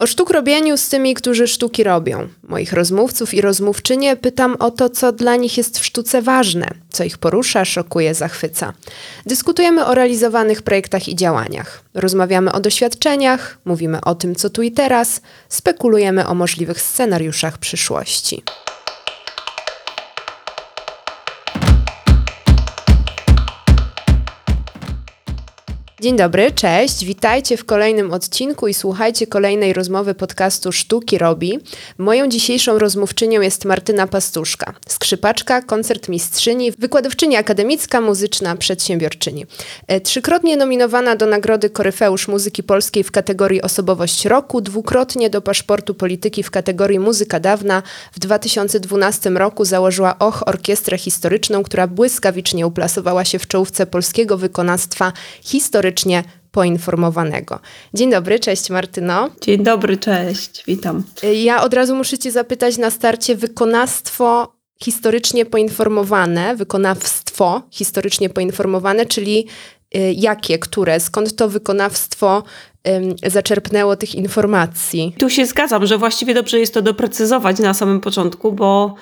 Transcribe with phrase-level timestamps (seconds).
[0.00, 2.28] O sztuk robieniu z tymi, którzy sztuki robią.
[2.42, 7.04] Moich rozmówców i rozmówczynie pytam o to, co dla nich jest w sztuce ważne, co
[7.04, 8.72] ich porusza, szokuje, zachwyca.
[9.26, 11.82] Dyskutujemy o realizowanych projektach i działaniach.
[11.94, 18.42] Rozmawiamy o doświadczeniach, mówimy o tym, co tu i teraz, spekulujemy o możliwych scenariuszach przyszłości.
[26.00, 31.58] Dzień dobry, cześć, witajcie w kolejnym odcinku i słuchajcie kolejnej rozmowy podcastu Sztuki Robi.
[31.98, 39.46] Moją dzisiejszą rozmówczynią jest Martyna Pastuszka, skrzypaczka, koncertmistrzyni, wykładowczyni akademicka, muzyczna, przedsiębiorczyni.
[39.86, 45.94] E, trzykrotnie nominowana do Nagrody Koryfeusz Muzyki Polskiej w kategorii Osobowość Roku, dwukrotnie do Paszportu
[45.94, 47.82] Polityki w kategorii Muzyka Dawna.
[48.12, 55.12] W 2012 roku założyła OCH Orkiestrę Historyczną, która błyskawicznie uplasowała się w czołówce polskiego wykonawstwa
[55.42, 57.58] historycznego historycznie poinformowanego.
[57.94, 59.30] Dzień dobry, cześć Martyno.
[59.40, 61.02] Dzień dobry, cześć, witam.
[61.42, 69.46] Ja od razu muszę Cię zapytać na starcie wykonawstwo historycznie poinformowane, wykonawstwo historycznie poinformowane, czyli
[69.96, 72.42] y, jakie, które, skąd to wykonawstwo
[73.26, 75.14] zaczerpnęło tych informacji?
[75.18, 78.94] Tu się zgadzam, że właściwie dobrze jest to doprecyzować na samym początku, bo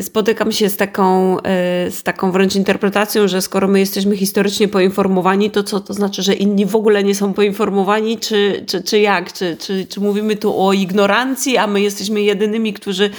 [0.00, 5.50] spotykam się z taką, e, z taką wręcz interpretacją, że skoro my jesteśmy historycznie poinformowani,
[5.50, 9.32] to co to znaczy, że inni w ogóle nie są poinformowani, czy, czy, czy jak?
[9.32, 13.10] Czy, czy, czy mówimy tu o ignorancji, a my jesteśmy jedynymi, którzy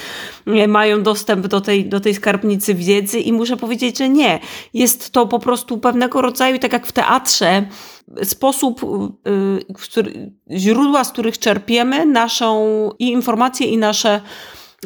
[0.68, 3.20] mają dostęp do tej, do tej skarbnicy wiedzy?
[3.20, 4.40] I muszę powiedzieć, że nie.
[4.74, 7.66] Jest to po prostu pewnego rodzaju, tak jak w teatrze,
[8.22, 14.20] sposób, y, który, źródła, z których czerpiemy naszą i informacje, i nasze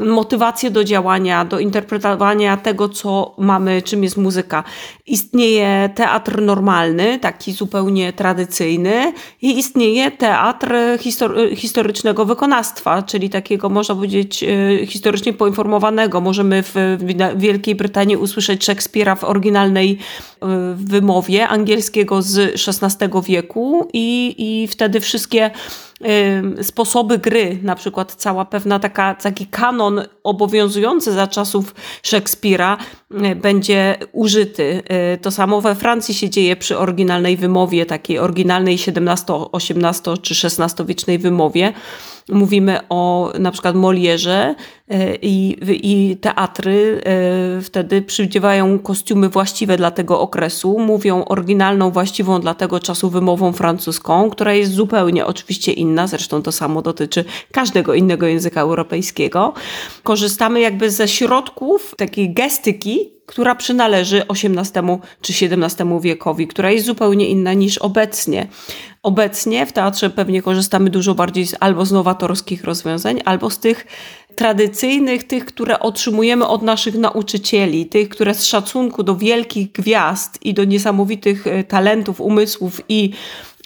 [0.00, 4.64] motywację do działania, do interpretowania tego, co mamy, czym jest muzyka.
[5.06, 10.74] Istnieje teatr normalny, taki zupełnie tradycyjny, i istnieje teatr
[11.56, 16.20] historycznego wykonawstwa, czyli takiego, można powiedzieć, e, historycznie poinformowanego.
[16.20, 16.98] Możemy w
[17.36, 19.98] Wielkiej Brytanii usłyszeć Szekspira w oryginalnej
[20.42, 20.46] e,
[20.76, 25.50] wymowie angielskiego z XVI wieku, i, i wtedy wszystkie
[26.62, 32.78] sposoby gry, na przykład cała pewna taka, taki kanon obowiązujący za czasów Szekspira
[33.36, 34.82] będzie użyty.
[35.14, 40.46] Y, to samo we Francji się dzieje przy oryginalnej wymowie, takiej oryginalnej XVII, XVIII czy
[40.46, 41.72] XVI-wiecznej wymowie.
[42.28, 44.54] Mówimy o na przykład Molierze
[44.88, 47.00] e, i, i teatry
[47.62, 54.30] wtedy przywdziewają kostiumy właściwe dla tego okresu, mówią oryginalną, właściwą dla tego czasu wymową francuską,
[54.30, 59.52] która jest zupełnie oczywiście inna, zresztą to samo dotyczy każdego innego języka europejskiego.
[60.02, 62.95] Korzystamy jakby ze środków takiej gestyki,
[63.26, 68.46] która przynależy XVIII czy XVII wiekowi, która jest zupełnie inna niż obecnie.
[69.02, 73.86] Obecnie w teatrze pewnie korzystamy dużo bardziej z, albo z nowatorskich rozwiązań, albo z tych
[74.36, 80.54] tradycyjnych, tych, które otrzymujemy od naszych nauczycieli, tych, które z szacunku do wielkich gwiazd i
[80.54, 83.10] do niesamowitych e, talentów, umysłów i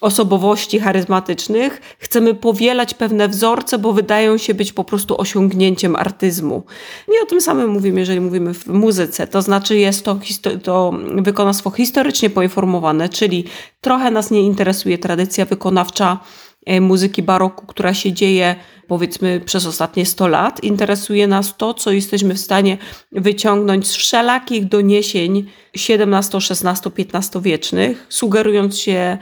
[0.01, 6.63] osobowości charyzmatycznych, chcemy powielać pewne wzorce, bo wydają się być po prostu osiągnięciem artyzmu.
[7.09, 9.27] I o tym samym mówimy, jeżeli mówimy w muzyce.
[9.27, 10.19] To znaczy jest to,
[10.63, 13.45] to wykonawstwo historycznie poinformowane, czyli
[13.81, 16.19] trochę nas nie interesuje tradycja wykonawcza
[16.67, 18.57] e, muzyki baroku, która się dzieje
[18.91, 20.65] powiedzmy przez ostatnie 100 lat.
[20.65, 22.79] Interesuje nas to, co jesteśmy w stanie
[23.13, 25.47] wyciągnąć z wszelakich doniesień
[25.77, 29.19] XVII, XVI, XV wiecznych, sugerując się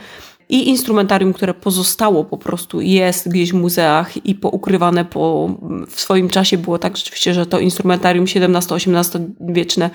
[0.48, 5.50] i instrumentarium, które pozostało po prostu, jest gdzieś w muzeach i poukrywane po,
[5.88, 9.91] w swoim czasie było tak rzeczywiście, że to instrumentarium XVII-XVIII wieczne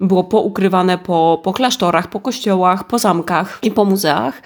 [0.00, 4.42] było poukrywane po, po klasztorach, po kościołach, po zamkach i po muzeach.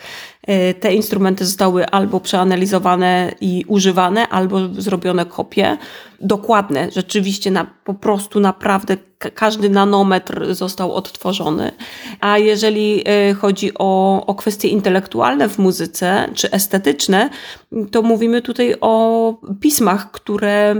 [0.47, 5.77] E, te instrumenty zostały albo przeanalizowane i używane, albo zrobione kopie.
[6.21, 8.97] Dokładne, rzeczywiście na, po prostu naprawdę
[9.35, 11.73] każdy nanometr został odtworzony.
[12.21, 17.31] A jeżeli e, chodzi o, o kwestie intelektualne w muzyce, czy estetyczne,
[17.91, 20.75] to mówimy tutaj o pismach, które,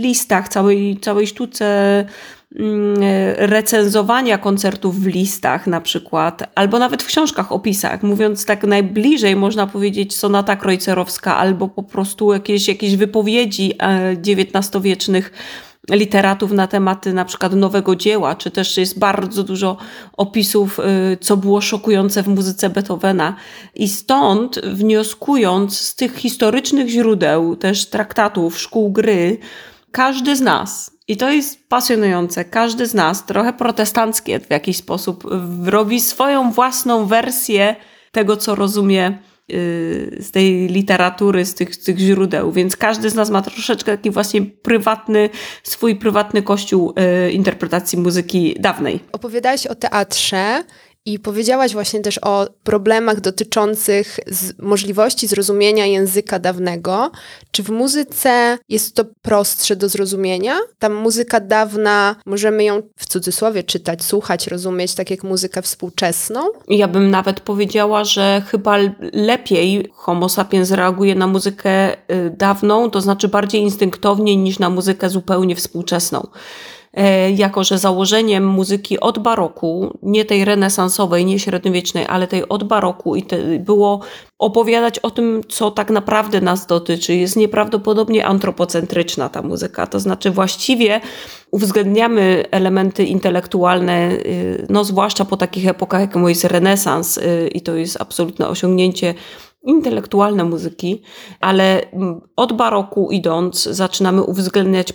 [0.00, 2.04] listach, całej, całej sztuce
[3.36, 9.66] recenzowania koncertów w listach na przyczykład, albo nawet w książkach, opisach, mówiąc tak najbliżej można
[9.66, 13.72] powiedzieć sonata krojcerowska, albo po prostu jakieś, jakieś wypowiedzi
[14.26, 15.32] XIX-wiecznych
[15.90, 19.76] e, literatów na tematy na przykład nowego dzieła, czy też jest bardzo dużo
[20.16, 23.36] opisów, y, co było szokujące w muzyce Beethovena.
[23.74, 29.38] I stąd wnioskując z tych historycznych źródeł, też traktatów, szkół gry,
[29.94, 32.44] każdy z nas, i to jest pasjonujące.
[32.44, 35.24] Każdy z nas, trochę protestanckie w jakiś sposób,
[35.64, 37.76] robi swoją własną wersję
[38.12, 39.18] tego, co rozumie
[39.52, 43.96] y, z tej literatury, z tych, z tych źródeł, więc każdy z nas ma troszeczkę
[43.96, 45.30] taki właśnie prywatny,
[45.62, 46.94] swój prywatny kościół
[47.28, 49.00] y, interpretacji muzyki dawnej.
[49.12, 50.64] Opowiadałaś o teatrze
[51.06, 54.20] i powiedziałaś właśnie też o problemach dotyczących
[54.58, 57.10] możliwości zrozumienia języka dawnego.
[57.50, 60.54] Czy w muzyce jest to prostsze do zrozumienia?
[60.78, 66.40] Ta muzyka dawna, możemy ją w cudzysłowie czytać, słuchać, rozumieć, tak jak muzykę współczesną?
[66.68, 68.76] Ja bym nawet powiedziała, że chyba
[69.12, 71.96] lepiej Homo sapiens reaguje na muzykę y,
[72.36, 76.26] dawną, to znaczy bardziej instynktownie niż na muzykę zupełnie współczesną.
[76.96, 82.64] E, jako że założeniem muzyki od baroku, nie tej renesansowej, nie średniowiecznej, ale tej od
[82.64, 84.00] baroku i te, było
[84.38, 87.14] opowiadać o tym, co tak naprawdę nas dotyczy.
[87.14, 91.00] Jest nieprawdopodobnie antropocentryczna ta muzyka, to znaczy właściwie
[91.50, 97.74] uwzględniamy elementy intelektualne, y, no zwłaszcza po takich epokach, jak jest renesans y, i to
[97.74, 99.14] jest absolutne osiągnięcie
[99.64, 101.02] intelektualne muzyki,
[101.40, 104.92] ale mm, od baroku idąc zaczynamy uwzględniać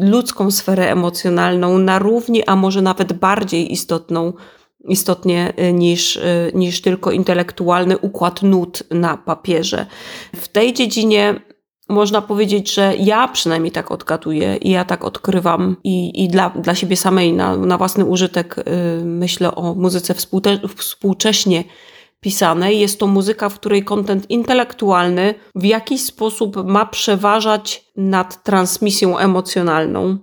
[0.00, 4.32] ludzką sferę emocjonalną na równi, a może nawet bardziej istotną,
[4.88, 9.86] istotnie y, niż, y, niż tylko intelektualny układ nut na papierze.
[10.36, 11.40] W tej dziedzinie
[11.88, 16.74] można powiedzieć, że ja przynajmniej tak odgaduję i ja tak odkrywam i, i dla, dla
[16.74, 20.14] siebie samej na, na własny użytek yy, myślę o muzyce
[20.76, 21.64] współcześnie
[22.20, 22.80] pisanej.
[22.80, 30.18] Jest to muzyka, w której kontent intelektualny w jakiś sposób ma przeważać nad transmisją emocjonalną.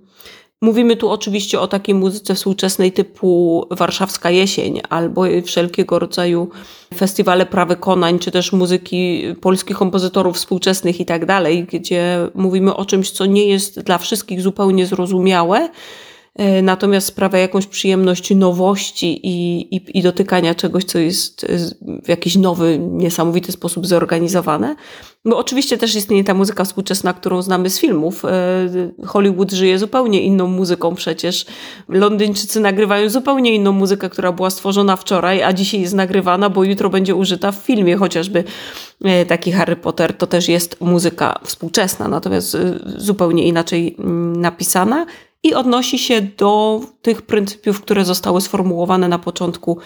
[0.62, 6.48] Mówimy tu oczywiście o takiej muzyce współczesnej typu Warszawska Jesień albo wszelkiego rodzaju
[6.94, 13.10] festiwale prawykonań, czy też muzyki polskich kompozytorów współczesnych i tak dalej, gdzie mówimy o czymś,
[13.10, 15.68] co nie jest dla wszystkich zupełnie zrozumiałe,
[16.62, 21.58] natomiast sprawia jakąś przyjemność nowości i, i, i, dotykania czegoś, co jest e,
[22.04, 24.76] w jakiś nowy, niesamowity sposób zorganizowane.
[25.24, 28.24] Bo oczywiście też istnieje ta muzyka współczesna, którą znamy z filmów.
[28.24, 31.46] E, Hollywood żyje zupełnie inną muzyką przecież.
[31.88, 36.90] Londyńczycy nagrywają zupełnie inną muzykę, która była stworzona wczoraj, a dzisiaj jest nagrywana, bo jutro
[36.90, 38.44] będzie użyta w filmie, chociażby
[39.28, 42.56] taki Harry Potter to też jest muzyka współczesna, natomiast
[42.96, 45.06] zupełnie inaczej mm, napisana
[45.46, 49.78] i odnosi się do tych pryncypiów, które zostały sformułowane na początku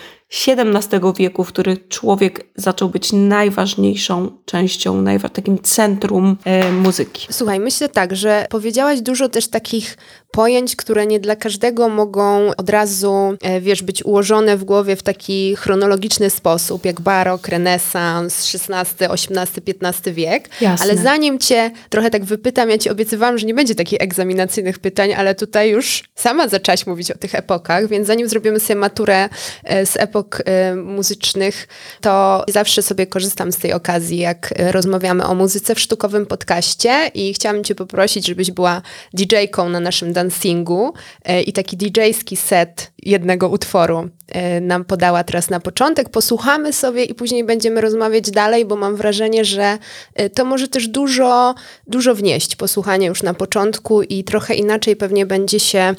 [0.46, 7.26] XVII wieku, w których człowiek zaczął być najważniejszą częścią, takim centrum e, muzyki.
[7.30, 9.96] Słuchaj, myślę tak, że powiedziałaś dużo też takich
[10.30, 15.02] pojęć, które nie dla każdego mogą od razu, e, wiesz, być ułożone w głowie w
[15.02, 20.48] taki chronologiczny sposób, jak barok, renesans, XVI, XVIII, XV wiek.
[20.60, 20.84] Jasne.
[20.84, 25.12] Ale zanim cię trochę tak wypytam, ja ci obiecywałam, że nie będzie takich egzaminacyjnych pytań,
[25.12, 29.28] ale tutaj już sama zaczęłaś mówić o tych epokach, więc zanim zrobimy sobie maturę
[29.64, 31.68] e, z epok e, muzycznych,
[32.00, 37.34] to zawsze sobie korzystam z tej okazji, jak rozmawiamy o muzyce w sztukowym podcaście i
[37.34, 38.82] chciałam cię poprosić, żebyś była
[39.14, 40.94] DJ-ką na naszym dancingu
[41.24, 46.08] e, i taki DJ-ski set jednego utworu e, nam podała teraz na początek.
[46.08, 49.78] Posłuchamy sobie i później będziemy rozmawiać dalej, bo mam wrażenie, że
[50.14, 51.54] e, to może też dużo,
[51.86, 52.56] dużo wnieść.
[52.56, 55.94] Posłuchanie już na początku i trochę inaczej pewnie będzie się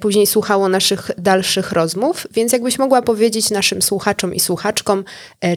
[0.00, 2.26] później słuchało naszych dalszych rozmów.
[2.34, 5.04] Więc jakbyś mogła powiedzieć naszym słuchaczom i słuchaczkom,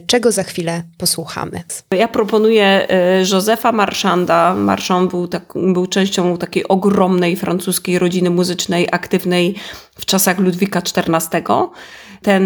[0.06, 1.62] czego za chwilę posłuchamy.
[1.90, 2.88] Ja proponuję
[3.32, 4.54] Józefa Marchanda.
[4.54, 9.54] Marchand był, tak, był częścią takiej ogromnej francuskiej rodziny muzycznej aktywnej
[9.94, 11.42] w czasach Ludwika XIV.
[12.22, 12.44] Ten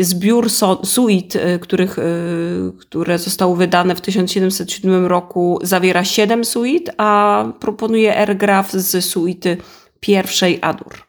[0.00, 0.50] zbiór
[0.84, 8.16] suit, y, których, y, które zostały wydane w 1707 roku, zawiera siedem suit, a proponuje
[8.16, 9.56] Ergraf z suity
[10.00, 11.07] pierwszej Adur.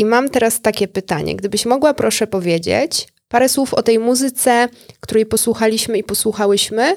[0.00, 1.36] I mam teraz takie pytanie.
[1.36, 4.68] Gdybyś mogła, proszę powiedzieć parę słów o tej muzyce,
[5.00, 6.96] której posłuchaliśmy i posłuchałyśmy.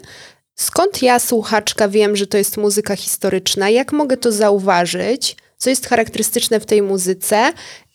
[0.55, 3.69] Skąd ja, słuchaczka, wiem, że to jest muzyka historyczna?
[3.69, 5.35] Jak mogę to zauważyć?
[5.57, 7.53] Co jest charakterystyczne w tej muzyce?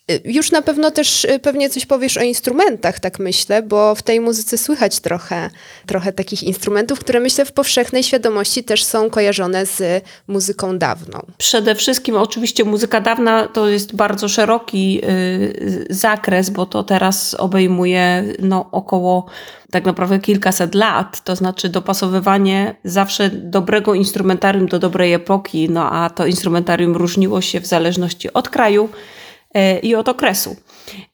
[0.09, 4.01] Y, już na pewno też y, pewnie coś powiesz o instrumentach, tak myślę, bo w
[4.01, 5.49] tej muzyce słychać trochę,
[5.85, 11.19] trochę takich instrumentów, które myślę w powszechnej świadomości też są kojarzone z muzyką dawną.
[11.37, 18.23] Przede wszystkim oczywiście muzyka dawna to jest bardzo szeroki y, zakres, bo to teraz obejmuje
[18.39, 19.25] no, około
[19.71, 26.09] tak naprawdę kilkaset lat, to znaczy dopasowywanie zawsze dobrego instrumentarium do dobrej epoki, no a
[26.09, 28.89] to instrumentarium różniło się w zależności od kraju,
[29.83, 30.55] i od okresu.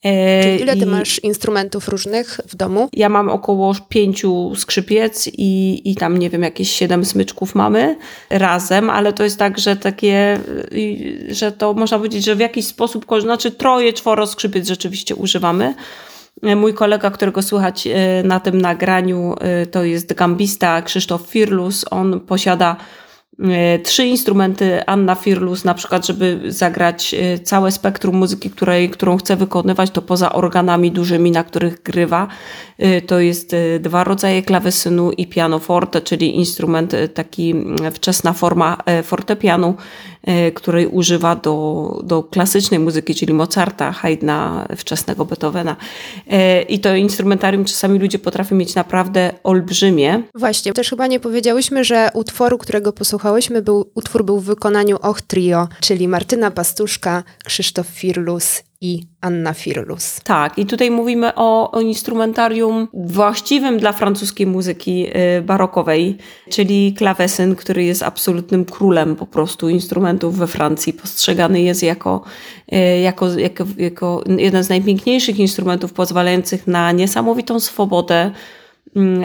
[0.04, 2.90] E, Czyli ile ty I masz instrumentów różnych w domu?
[2.94, 7.98] Ja mam około pięciu skrzypiec i, i tam, nie wiem, jakieś siedem smyczków mamy
[8.30, 10.40] razem, ale to jest tak, że takie,
[11.30, 15.74] że to można powiedzieć, że w jakiś sposób, znaczy troje, czworo skrzypiec rzeczywiście używamy.
[16.44, 17.88] E, mój kolega, którego słychać
[18.24, 19.36] na tym nagraniu,
[19.72, 21.86] to jest gambista Krzysztof Firlus.
[21.92, 23.05] On posiada E,
[23.84, 29.36] trzy instrumenty Anna Firlus, na przykład, żeby zagrać e, całe spektrum muzyki, której, którą chce
[29.36, 32.28] wykonywać, to poza organami dużymi, na których grywa,
[32.78, 37.56] e, to jest dwa rodzaje klawesynu i pianoforte, czyli instrument taki
[37.94, 39.76] wczesna forma fortepianu,
[40.56, 45.76] której używa do, do klasycznej muzyki, czyli Mozarta, Haydna, wczesnego Beethovena.
[46.70, 50.24] I to instrumentarium czasami ludzie potrafią mieć naprawdę olbrzymie.
[50.36, 54.98] Właśnie, też chyba nie powiedziałyśmy, że utworu, którego posłuchaliśmy, słuchałyśmy, był, utwór był w wykonaniu
[55.02, 60.20] Och Trio, czyli Martyna Pastuszka, Krzysztof Firlus i Anna Firlus.
[60.24, 66.18] Tak, i tutaj mówimy o, o instrumentarium właściwym dla francuskiej muzyki y, barokowej,
[66.50, 70.94] czyli klawesyn, który jest absolutnym królem po prostu instrumentów we Francji.
[70.94, 72.22] Postrzegany jest jako,
[72.74, 78.32] y, jako, jako, jako jeden z najpiękniejszych instrumentów pozwalających na niesamowitą swobodę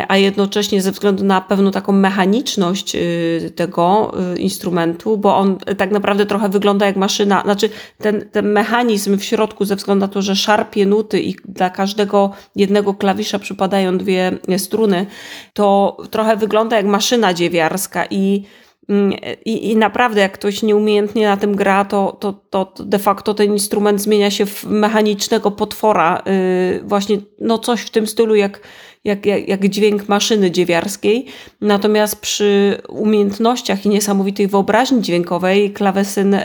[0.09, 5.91] a jednocześnie ze względu na pewną taką mechaniczność y, tego y, instrumentu, bo on tak
[5.91, 10.23] naprawdę trochę wygląda jak maszyna, znaczy ten, ten mechanizm w środku ze względu na to,
[10.23, 15.07] że szarpie nuty i dla każdego jednego klawisza przypadają dwie struny,
[15.55, 18.45] to trochę wygląda jak maszyna dziewiarska i
[18.89, 19.13] mm,
[19.45, 23.53] i, I naprawdę, jak ktoś nieumiejętnie na tym gra, to, to, to de facto ten
[23.53, 26.23] instrument zmienia się w mechanicznego potwora.
[26.27, 28.61] Yy, właśnie no coś w tym stylu, jak,
[29.05, 31.27] jak, jak, jak dźwięk maszyny dziewiarskiej.
[31.61, 36.41] Natomiast przy umiejętnościach i niesamowitej wyobraźni dźwiękowej klawesyn y,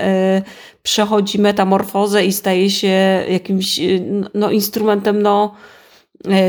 [0.84, 5.56] przechodzi metamorfozę i staje się jakimś y, no, instrumentem no,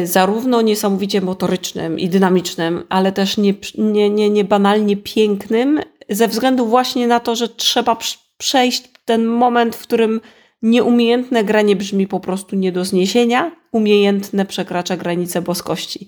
[0.03, 6.29] y, zarówno niesamowicie motorycznym i dynamicznym, ale też nie, nie, nie, nie banalnie pięknym, ze
[6.29, 7.97] względu właśnie na to, że trzeba
[8.39, 10.21] przejść ten moment, w którym
[10.63, 16.07] nieumiejętne granie brzmi po prostu nie do zniesienia, umiejętne przekracza granice boskości.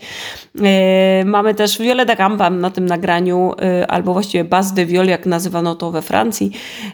[0.63, 5.07] E, mamy też Viole da Gamba na tym nagraniu, e, albo właściwie Bas de Viol,
[5.07, 6.51] jak nazywano to we Francji.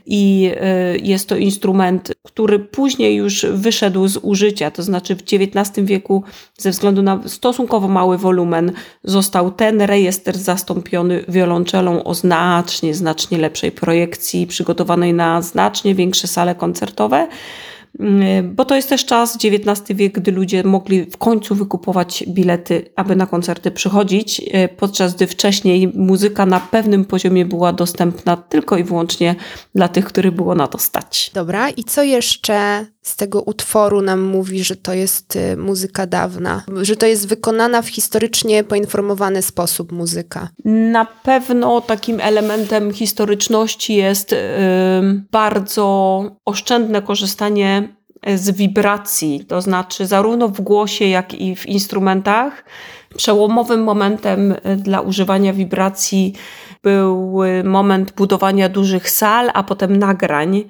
[0.07, 5.87] I e, jest to instrument, który później już wyszedł z użycia, to znaczy w XIX
[5.87, 6.23] wieku
[6.59, 8.73] ze względu na stosunkowo mały wolumen
[9.05, 16.55] został ten rejestr zastąpiony wiolonczelą o znacznie, znacznie lepszej projekcji, przygotowanej na znacznie większe sale
[16.55, 17.29] koncertowe.
[18.01, 22.91] Mm, bo to jest też czas, XIX wiek, gdy ludzie mogli w końcu wykupować bilety,
[22.97, 28.77] aby na koncerty przychodzić, e, podczas gdy wcześniej muzyka na pewnym poziomie była dostępna tylko
[28.77, 29.35] i wyłącznie
[29.75, 31.31] dla tych, których było na to stać.
[31.35, 36.63] Dobra, i co jeszcze z tego utworu nam mówi, że to jest y, muzyka dawna,
[36.83, 40.49] że to jest wykonana w historycznie poinformowany sposób muzyka?
[40.65, 44.39] Na pewno takim elementem historyczności jest yy,
[45.31, 47.89] bardzo oszczędne korzystanie
[48.35, 52.65] z wibracji, to znaczy zarówno w głosie, jak i w instrumentach.
[53.17, 56.35] Przełomowym momentem y, dla używania wibracji
[56.83, 60.65] był y, moment budowania dużych sal, a potem nagrań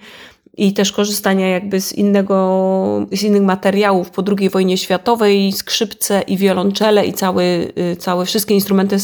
[0.57, 6.37] i też korzystania jakby z innego, z innych materiałów po II wojnie światowej, skrzypce i
[6.37, 8.97] wiolonczele i cały, y, całe wszystkie instrumenty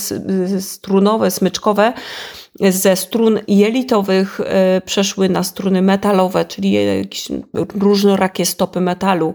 [0.60, 1.92] strunowe, smyczkowe
[2.60, 4.44] ze strun jelitowych y,
[4.80, 7.28] przeszły na struny metalowe, czyli jakieś
[7.74, 9.34] różnorakie stopy metalu.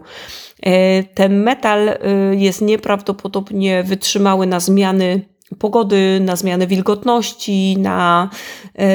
[0.68, 1.90] Y, ten metal
[2.32, 8.30] jest nieprawdopodobnie wytrzymały na zmiany pogody, na zmianę wilgotności, na,
[8.80, 8.88] e,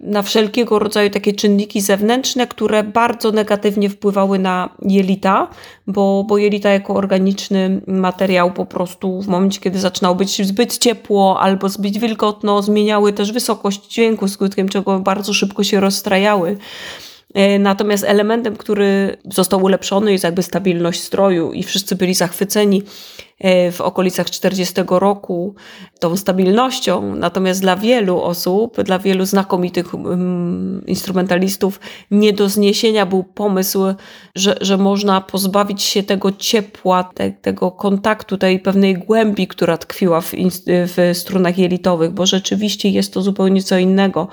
[0.00, 5.48] na wszelkiego rodzaju takie czynniki zewnętrzne, które bardzo negatywnie wpływały na jelita,
[5.86, 11.40] bo, bo jelita jako organiczny materiał po prostu w momencie, kiedy zaczynało być zbyt ciepło
[11.40, 16.56] albo zbyt wilgotno, zmieniały też wysokość dźwięku, skutkiem czego bardzo szybko się rozstrajały.
[17.34, 22.82] E, natomiast elementem, który został ulepszony jest jakby stabilność stroju i wszyscy byli zachwyceni
[23.38, 25.54] e, w okolicach 40 roku
[26.00, 27.14] tą stabilnością.
[27.14, 33.80] Natomiast dla wielu osób, dla wielu znakomitych um, instrumentalistów nie do zniesienia był pomysł,
[34.34, 40.20] że, że można pozbawić się tego ciepła, te, tego kontaktu, tej pewnej głębi, która tkwiła
[40.20, 40.32] w,
[40.66, 44.28] w strunach jelitowych, bo rzeczywiście jest to zupełnie co innego.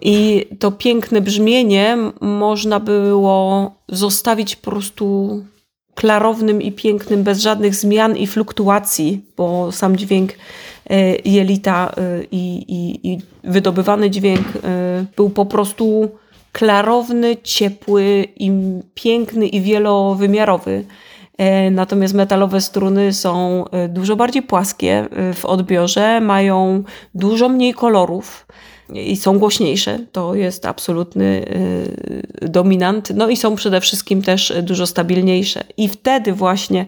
[0.00, 5.40] I to piękne brzmienie można było zostawić po prostu
[5.96, 10.32] klarownym i pięknym, bez żadnych zmian i fluktuacji, bo sam dźwięk
[10.90, 16.10] e, jelita e, i, i, i wydobywany dźwięk e, był po prostu
[16.52, 18.50] klarowny, ciepły i
[18.94, 20.84] piękny i wielowymiarowy.
[21.70, 26.82] Natomiast metalowe struny są dużo bardziej płaskie w odbiorze, mają
[27.14, 28.46] dużo mniej kolorów
[28.94, 29.98] i są głośniejsze.
[30.12, 31.44] To jest absolutny
[32.42, 33.10] y, dominant.
[33.14, 35.64] No i są przede wszystkim też dużo stabilniejsze.
[35.76, 36.86] I wtedy właśnie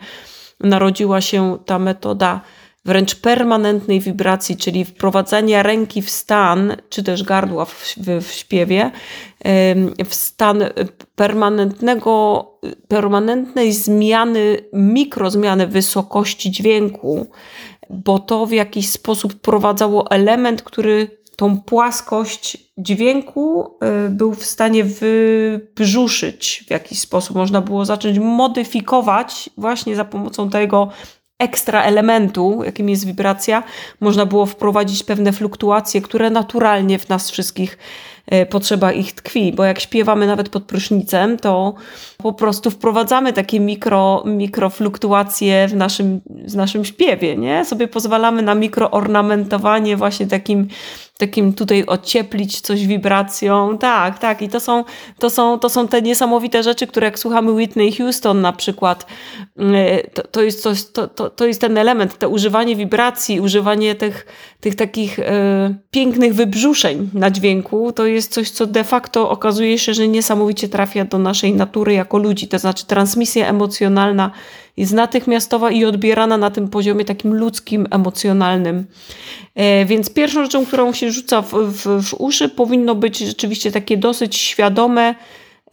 [0.60, 2.40] narodziła się ta metoda
[2.84, 8.90] wręcz permanentnej wibracji, czyli wprowadzania ręki w stan, czy też gardła w, w, w śpiewie,
[10.04, 10.64] w stan
[11.16, 12.44] permanentnego,
[12.88, 17.26] permanentnej zmiany, mikrozmiany wysokości dźwięku,
[17.90, 23.70] bo to w jakiś sposób wprowadzało element, który tą płaskość dźwięku
[24.06, 27.36] y, był w stanie wybrzuszyć w jakiś sposób.
[27.36, 30.88] Można było zacząć modyfikować właśnie za pomocą tego
[31.38, 33.62] ekstra elementu, jakim jest wibracja,
[34.00, 37.78] można było wprowadzić pewne fluktuacje, które naturalnie w nas wszystkich
[38.30, 41.74] E, potrzeba ich tkwi, bo jak śpiewamy nawet pod prysznicem, to
[42.16, 47.64] po prostu wprowadzamy takie mikro, mikrofluktuacje w naszym, w naszym śpiewie, nie?
[47.64, 50.68] Sobie pozwalamy na mikroornamentowanie właśnie takim,
[51.18, 53.78] takim tutaj ocieplić coś wibracją.
[53.78, 54.42] Tak, tak.
[54.42, 54.84] I to są,
[55.18, 59.06] to są, to są te niesamowite rzeczy, które jak słuchamy Whitney Houston na przykład,
[59.58, 63.94] e, to, to, jest, coś, to, to, to jest ten element, to używanie wibracji, używanie
[63.94, 64.26] tych,
[64.60, 69.94] tych takich e, pięknych wybrzuszeń na dźwięku, to jest coś, co de facto okazuje się,
[69.94, 72.48] że niesamowicie trafia do naszej natury jako ludzi.
[72.48, 74.30] To znaczy, transmisja emocjonalna
[74.78, 78.86] jest natychmiastowa i odbierana na tym poziomie takim ludzkim, emocjonalnym.
[79.54, 83.96] E, więc pierwszą rzeczą, którą się rzuca w, w, w uszy, powinno być rzeczywiście takie
[83.96, 85.14] dosyć świadome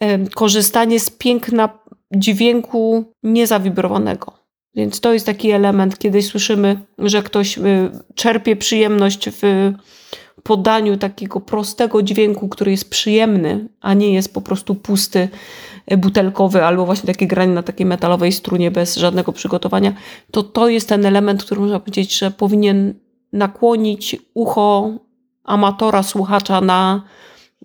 [0.00, 1.68] e, korzystanie z piękna
[2.16, 4.32] dźwięku niezawibrowanego.
[4.74, 7.62] Więc to jest taki element, kiedy słyszymy, że ktoś e,
[8.14, 9.72] czerpie przyjemność w
[10.42, 15.28] podaniu takiego prostego dźwięku, który jest przyjemny, a nie jest po prostu pusty,
[15.98, 19.92] butelkowy albo właśnie takie granie na takiej metalowej strunie bez żadnego przygotowania,
[20.30, 22.94] to to jest ten element, który można powiedzieć, że powinien
[23.32, 24.90] nakłonić ucho
[25.44, 27.02] amatora, słuchacza na,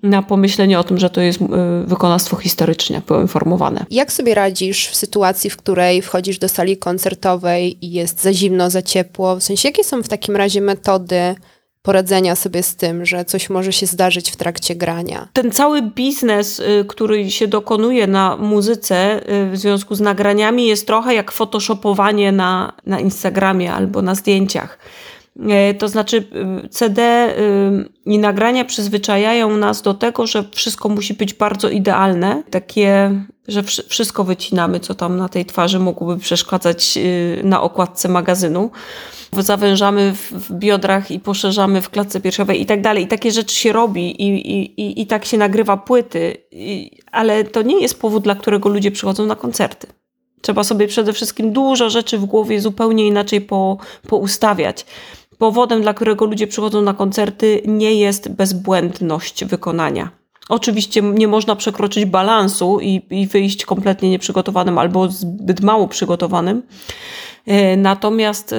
[0.04, 1.46] na pomyślenie o tym, że to jest e,
[1.88, 3.86] wykonawstwo historycznie poinformowane.
[3.92, 8.70] Jak sobie radzisz w sytuacji, w której wchodzisz do sali koncertowej i jest za zimno,
[8.70, 9.36] za ciepło?
[9.36, 11.36] W sensie, jakie są w takim razie metody
[11.82, 15.28] poradzenia sobie z tym, że coś może się zdarzyć w trakcie grania.
[15.34, 20.88] Ten cały biznes, y, który się dokonuje na muzyce y, w związku z nagraniami, jest
[20.88, 24.80] trochę jak photoshopowanie na, na Instagramie albo na zdjęciach.
[25.72, 26.28] Y, to znaczy,
[26.70, 27.02] CD
[28.06, 33.12] i nagrania przyzwyczajają nas do tego, że wszystko musi być bardzo idealne, takie,
[33.48, 37.00] że wszystko wycinamy, co tam na tej twarzy mogłoby przeszkadzać
[37.44, 38.72] na okładce magazynu
[39.38, 43.04] zawężamy w biodrach i poszerzamy w klatce piersiowej i tak dalej.
[43.04, 47.44] I takie rzeczy się robi i, i, i, i tak się nagrywa płyty, I, ale
[47.44, 49.88] to nie jest powód, dla którego ludzie przychodzą na koncerty.
[50.42, 54.86] Trzeba sobie przede wszystkim dużo rzeczy w głowie zupełnie inaczej po, poustawiać.
[55.38, 60.21] Powodem, dla którego ludzie przychodzą na koncerty, nie jest bezbłędność wykonania.
[60.50, 66.64] Oczywiście nie można przekroczyć balansu i, i wyjść kompletnie nieprzygotowanym albo zbyt mało przygotowanym.
[67.48, 68.58] E, natomiast e,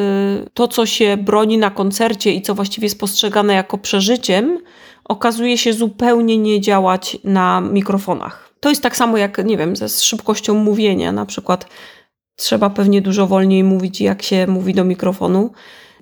[0.55, 4.59] to, co się broni na koncercie i co właściwie jest postrzegane jako przeżyciem,
[5.05, 8.53] okazuje się zupełnie nie działać na mikrofonach.
[8.61, 11.13] To jest tak samo jak, nie wiem, ze szybkością mówienia.
[11.13, 11.67] Na przykład
[12.37, 15.51] trzeba pewnie dużo wolniej mówić, jak się mówi do mikrofonu.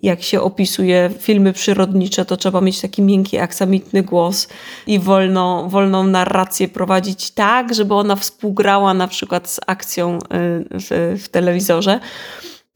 [0.03, 4.49] Jak się opisuje filmy przyrodnicze, to trzeba mieć taki miękki, aksamitny głos
[4.87, 10.19] i wolno, wolną narrację prowadzić tak, żeby ona współgrała na przykład z akcją y,
[10.71, 12.01] w, w telewizorze.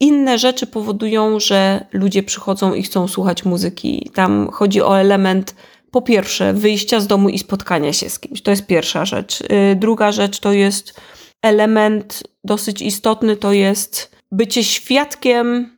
[0.00, 4.10] Inne rzeczy powodują, że ludzie przychodzą i chcą słuchać muzyki.
[4.14, 5.54] Tam chodzi o element,
[5.90, 8.42] po pierwsze, wyjścia z domu i spotkania się z kimś.
[8.42, 9.40] To jest pierwsza rzecz.
[9.40, 11.00] Y, druga rzecz to jest
[11.42, 15.73] element dosyć istotny, to jest bycie świadkiem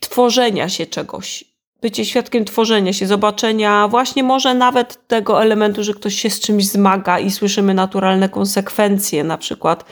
[0.00, 1.44] tworzenia się czegoś.
[1.82, 6.66] bycie świadkiem tworzenia się, zobaczenia właśnie może nawet tego elementu, że ktoś się z czymś
[6.66, 9.84] zmaga i słyszymy naturalne konsekwencje, na przykład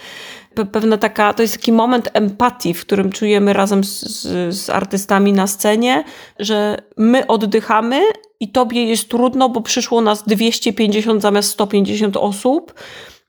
[0.64, 5.32] pewna taka, to jest taki moment empatii, w którym czujemy razem z, z, z, artystami
[5.32, 6.04] na scenie,
[6.38, 8.02] że my oddychamy
[8.40, 12.74] i tobie jest trudno, bo przyszło nas 250 zamiast 150 osób,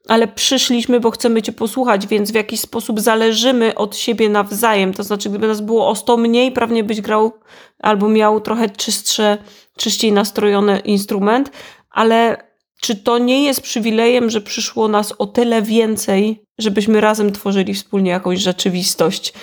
[0.10, 4.94] ale przyszliśmy, bo chcemy Cię posłuchać, więc w jakiś sposób zależymy od siebie nawzajem.
[4.94, 7.32] To znaczy, gdyby nas było o 100 mniej, prawnie byś grał
[7.80, 9.38] albo miał trochę czystsze,
[9.78, 11.52] czyściej nastrojony instrument,
[11.90, 12.38] ale
[12.82, 18.12] czy to nie jest przywilejem, że przyszło nas o tyle więcej, żebyśmy razem tworzyli wspólnie
[18.12, 19.34] jakąś rzeczywistość?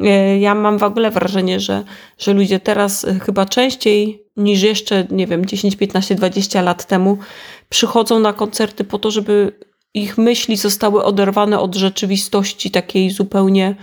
[0.00, 1.84] E, ja mam w ogóle wrażenie, że,
[2.18, 7.18] że ludzie teraz e, chyba częściej niż jeszcze, nie wiem, 10, 15, 20 lat temu
[7.68, 9.52] przychodzą na koncerty po to, żeby
[9.94, 13.74] ich myśli zostały oderwane od rzeczywistości takiej zupełnie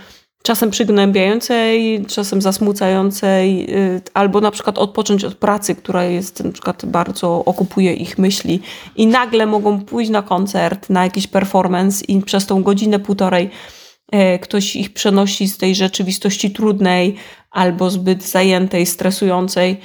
[0.43, 6.86] czasem przygnębiającej, czasem zasmucającej, y, albo na przykład odpocząć od pracy, która jest na przykład
[6.86, 8.62] bardzo okupuje ich myśli
[8.95, 13.50] i nagle mogą pójść na koncert, na jakiś performance i przez tą godzinę, półtorej
[14.12, 17.15] e, ktoś ich przenosi z tej rzeczywistości trudnej
[17.52, 19.78] albo zbyt zajętej, stresującej e,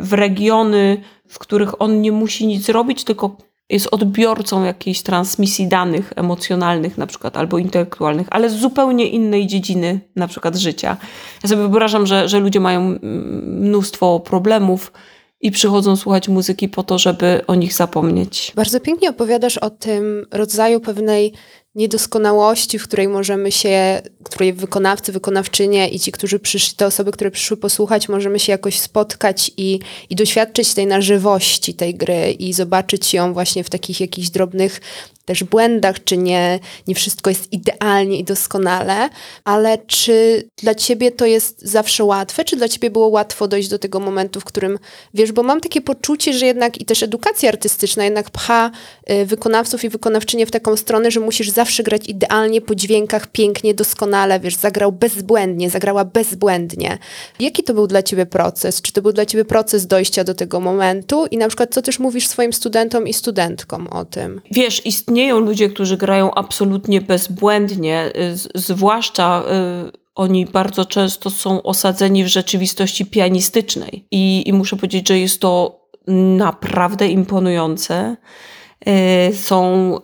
[0.00, 3.36] w regiony, w których on nie musi nic robić, tylko
[3.70, 10.00] jest odbiorcą jakiejś transmisji danych emocjonalnych na przykład albo intelektualnych, ale z zupełnie innej dziedziny
[10.16, 10.96] na przykład życia.
[11.42, 12.98] Ja sobie wyobrażam, że, że ludzie mają
[13.42, 14.92] mnóstwo problemów
[15.40, 18.52] i przychodzą słuchać muzyki po to, żeby o nich zapomnieć.
[18.56, 21.32] Bardzo pięknie opowiadasz o tym rodzaju pewnej
[21.74, 27.30] niedoskonałości, w której możemy się, której wykonawcy, wykonawczynie i ci, którzy przyszli, te osoby, które
[27.30, 32.52] przyszły posłuchać, możemy się jakoś spotkać i, i doświadczyć tej na żywości tej gry i
[32.52, 34.80] zobaczyć ją właśnie w takich jakichś drobnych
[35.24, 39.08] też błędach, czy nie, nie wszystko jest idealnie i doskonale,
[39.44, 43.78] ale czy dla ciebie to jest zawsze łatwe, czy dla ciebie było łatwo dojść do
[43.78, 44.78] tego momentu, w którym,
[45.14, 48.70] wiesz, bo mam takie poczucie, że jednak i też edukacja artystyczna jednak pcha
[49.10, 53.74] y, wykonawców i wykonawczynie w taką stronę, że musisz zawsze grać idealnie po dźwiękach, pięknie,
[53.74, 56.98] doskonale, wiesz, zagrał bezbłędnie, zagrała bezbłędnie.
[57.40, 58.82] Jaki to był dla ciebie proces?
[58.82, 61.98] Czy to był dla ciebie proces dojścia do tego momentu i na przykład co też
[61.98, 64.40] mówisz swoim studentom i studentkom o tym?
[64.50, 69.42] Wiesz, istnieją ludzie, którzy grają absolutnie bezbłędnie, y, zwłaszcza
[69.88, 74.06] y, oni bardzo często są osadzeni w rzeczywistości pianistycznej.
[74.10, 75.80] I, I, muszę powiedzieć, że jest to
[76.36, 78.16] naprawdę imponujące.
[79.30, 79.94] Y, są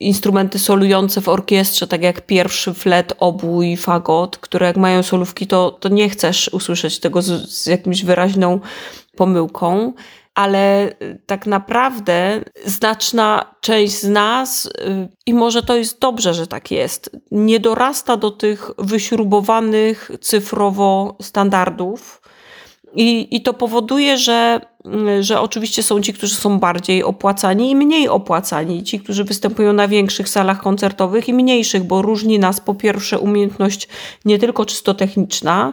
[0.00, 5.70] instrumenty solujące w orkiestrze, tak jak pierwszy flet, obój, fagot, które jak mają solówki, to,
[5.70, 8.60] to nie chcesz usłyszeć tego z, z jakimś wyraźną
[9.16, 9.92] pomyłką
[10.34, 14.70] ale y, tak naprawdę znaczna część z nas, y,
[15.26, 22.22] i może to jest dobrze, że tak jest, nie dorasta do tych wyśrubowanych cyfrowo standardów.
[22.94, 24.60] I, i to powoduje, że
[25.20, 29.88] że oczywiście są ci, którzy są bardziej opłacani i mniej opłacani, ci, którzy występują na
[29.88, 33.88] większych salach koncertowych i mniejszych, bo różni nas po pierwsze umiejętność
[34.24, 35.72] nie tylko czysto techniczna,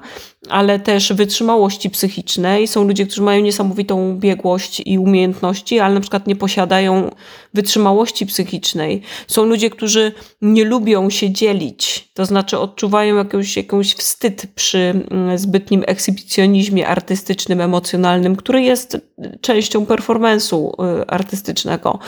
[0.50, 2.68] ale też wytrzymałości psychicznej.
[2.68, 7.12] Są ludzie, którzy mają niesamowitą biegłość i umiejętności, ale na przykład nie posiadają
[7.54, 9.02] wytrzymałości psychicznej.
[9.28, 15.38] Są ludzie, którzy nie lubią się dzielić, to znaczy odczuwają jakąś, jakąś wstyd przy mm,
[15.38, 19.01] zbytnim ekshibicjonizmie artystycznym, emocjonalnym, który jest
[19.42, 22.00] częścią performance'u y, artystycznego.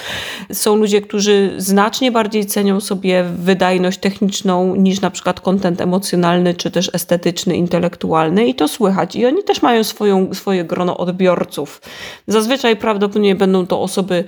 [0.51, 6.71] Są ludzie, którzy znacznie bardziej cenią sobie wydajność techniczną niż na przykład kontent emocjonalny, czy
[6.71, 9.15] też estetyczny, intelektualny i to słychać.
[9.15, 11.81] I oni też mają swoją, swoje grono odbiorców.
[12.27, 14.23] Zazwyczaj prawdopodobnie będą to osoby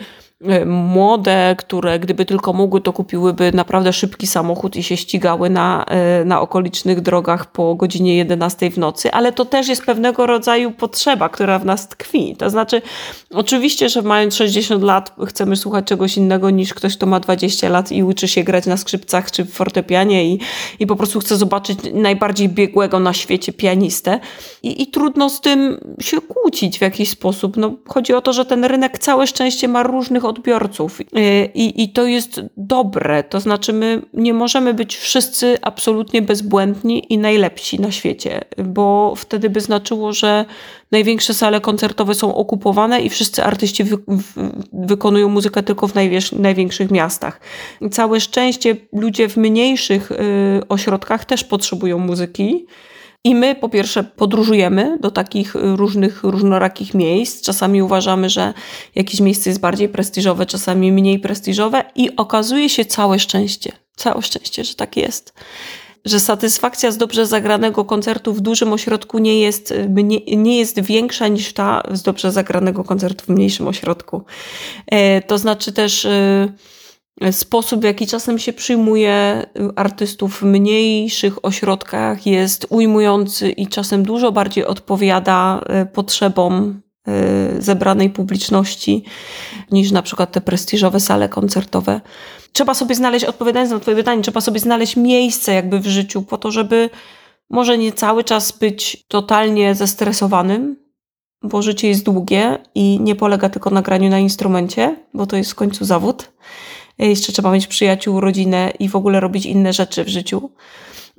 [0.65, 6.25] młode, które gdyby tylko mogły, to kupiłyby naprawdę szybki samochód i się ścigały na, e,
[6.25, 11.29] na okolicznych drogach po godzinie 11 w nocy, ale to też jest pewnego rodzaju potrzeba,
[11.29, 12.35] która w nas tkwi.
[12.35, 12.81] To znaczy,
[13.33, 17.91] oczywiście, że mając 60 lat chcemy słuchać czegoś innego niż ktoś, kto ma 20 lat
[17.91, 20.39] i uczy się grać na skrzypcach czy w fortepianie i,
[20.79, 24.19] i po prostu chce zobaczyć najbardziej biegłego na świecie pianistę.
[24.63, 27.57] I, I trudno z tym się kłócić w jakiś sposób.
[27.57, 31.01] No, chodzi o to, że ten rynek całe szczęście ma różnych odbiorców.
[31.01, 31.05] Y,
[31.53, 33.23] I, I to jest dobre.
[33.23, 39.49] To znaczy, my nie możemy być wszyscy absolutnie bezbłędni i najlepsi na świecie, bo wtedy
[39.49, 40.45] by znaczyło, że
[40.91, 43.97] największe sale koncertowe są okupowane i wszyscy artyści wy,
[44.73, 45.93] wykonują muzykę tylko w
[46.31, 47.41] największych miastach.
[47.91, 50.15] Całe szczęście ludzie w mniejszych y,
[50.69, 52.65] ośrodkach też potrzebują muzyki.
[53.25, 57.45] I my po pierwsze podróżujemy do takich y, różnych, różnorakich miejsc.
[57.45, 58.53] Czasami uważamy, że
[58.95, 64.63] jakieś miejsce jest bardziej prestiżowe, czasami mniej prestiżowe i okazuje się całe szczęście, całe szczęście,
[64.63, 65.33] że tak jest.
[66.05, 71.27] że satysfakcja z dobrze zagranego koncertu w dużym ośrodku nie jest, nie, nie jest większa
[71.27, 74.23] niż ta z dobrze zagranego koncertu w mniejszym ośrodku.
[74.87, 76.47] E, to znaczy też e,
[77.31, 84.31] sposób, w jaki czasem się przyjmuje artystów w mniejszych ośrodkach jest ujmujący i czasem dużo
[84.31, 86.81] bardziej odpowiada e, potrzebom
[87.59, 89.03] zebranej publiczności
[89.71, 92.01] niż na przykład te prestiżowe sale koncertowe
[92.55, 96.37] trzeba sobie znaleźć, odpowiadając na Twoje pytanie, trzeba sobie znaleźć miejsce jakby w życiu po
[96.37, 96.89] to, żeby
[97.49, 100.75] może nie cały czas być totalnie zestresowanym,
[101.43, 105.51] bo życie jest długie i nie polega tylko na graniu na instrumencie, bo to jest
[105.51, 106.31] w końcu zawód.
[106.97, 110.49] Jeszcze trzeba mieć przyjaciół, rodzinę i w ogóle robić inne rzeczy w życiu.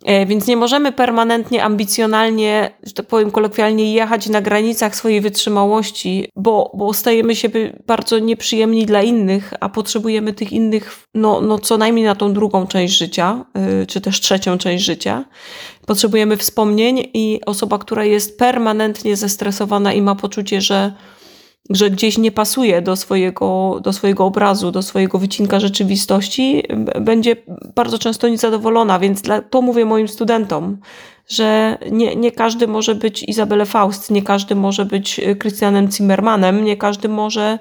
[0.05, 6.29] E, więc nie możemy permanentnie, ambicjonalnie, że tak powiem kolokwialnie, jechać na granicach swojej wytrzymałości,
[6.37, 7.49] bo, bo stajemy się
[7.87, 12.67] bardzo nieprzyjemni dla innych, a potrzebujemy tych innych no, no co najmniej na tą drugą
[12.67, 15.25] część życia, e, czy też trzecią część życia.
[15.87, 20.93] Potrzebujemy wspomnień i osoba, która jest permanentnie zestresowana i ma poczucie, że
[21.71, 26.63] że gdzieś nie pasuje do swojego, do swojego obrazu, do swojego wycinka rzeczywistości,
[27.01, 27.37] będzie
[27.75, 28.99] bardzo często niezadowolona.
[28.99, 30.79] Więc dla, to mówię moim studentom,
[31.29, 36.77] że nie, nie każdy może być Izabelę Faust, nie każdy może być Christianem Zimmermanem, nie
[36.77, 37.59] każdy może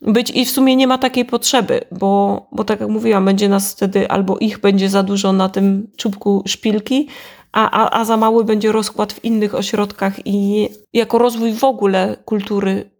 [0.00, 3.72] być i w sumie nie ma takiej potrzeby, bo, bo tak jak mówiłam, będzie nas
[3.72, 7.08] wtedy albo ich będzie za dużo na tym czubku szpilki,
[7.52, 12.16] a, a, a za mały będzie rozkład w innych ośrodkach i jako rozwój w ogóle
[12.24, 12.90] kultury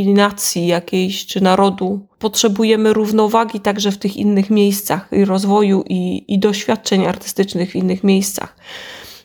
[0.00, 2.06] i nacji jakiejś, czy narodu.
[2.18, 8.04] Potrzebujemy równowagi także w tych innych miejscach i rozwoju i, i doświadczeń artystycznych w innych
[8.04, 8.56] miejscach.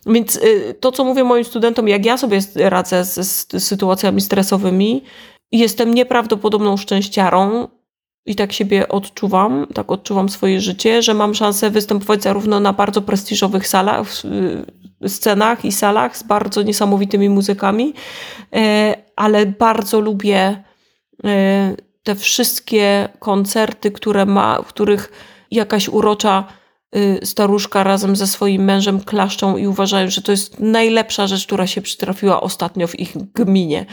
[0.06, 5.04] Więc y, to, co mówię moim studentom, jak ja sobie radzę z, z sytuacjami stresowymi,
[5.52, 7.68] jestem nieprawdopodobną szczęściarą
[8.30, 13.02] i tak siebie odczuwam, tak odczuwam swoje życie, że mam szansę występować zarówno na bardzo
[13.02, 14.08] prestiżowych salach,
[15.08, 17.94] scenach i salach z bardzo niesamowitymi muzykami,
[18.56, 20.64] e, ale bardzo lubię
[21.24, 25.12] e, te wszystkie koncerty, które ma, w których
[25.52, 26.48] jakaś urocza
[27.24, 31.82] staruszka razem ze swoim mężem klaszczą i uważają, że to jest najlepsza rzecz, która się
[31.82, 33.86] przytrafiła ostatnio w ich gminie.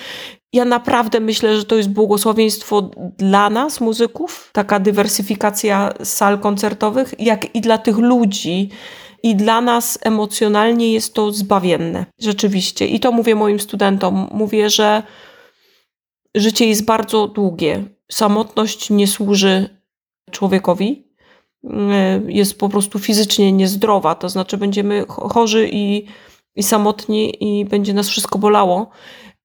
[0.52, 7.54] Ja naprawdę myślę, że to jest błogosławieństwo dla nas, muzyków, taka dywersyfikacja sal koncertowych, jak
[7.54, 8.70] i dla tych ludzi,
[9.22, 12.86] i dla nas emocjonalnie jest to zbawienne, rzeczywiście.
[12.86, 14.28] I to mówię moim studentom.
[14.32, 15.02] Mówię, że
[16.34, 17.84] życie jest bardzo długie.
[18.12, 19.80] Samotność nie służy
[20.30, 21.05] człowiekowi.
[22.26, 26.06] Jest po prostu fizycznie niezdrowa, to znaczy będziemy chorzy i,
[26.56, 28.90] i samotni, i będzie nas wszystko bolało.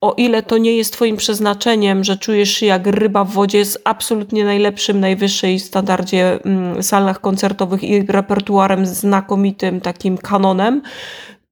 [0.01, 3.77] O ile to nie jest Twoim przeznaczeniem, że czujesz się jak ryba w wodzie z
[3.83, 10.81] absolutnie najlepszym, najwyższej standardzie mm, salach koncertowych i repertuarem znakomitym, takim kanonem,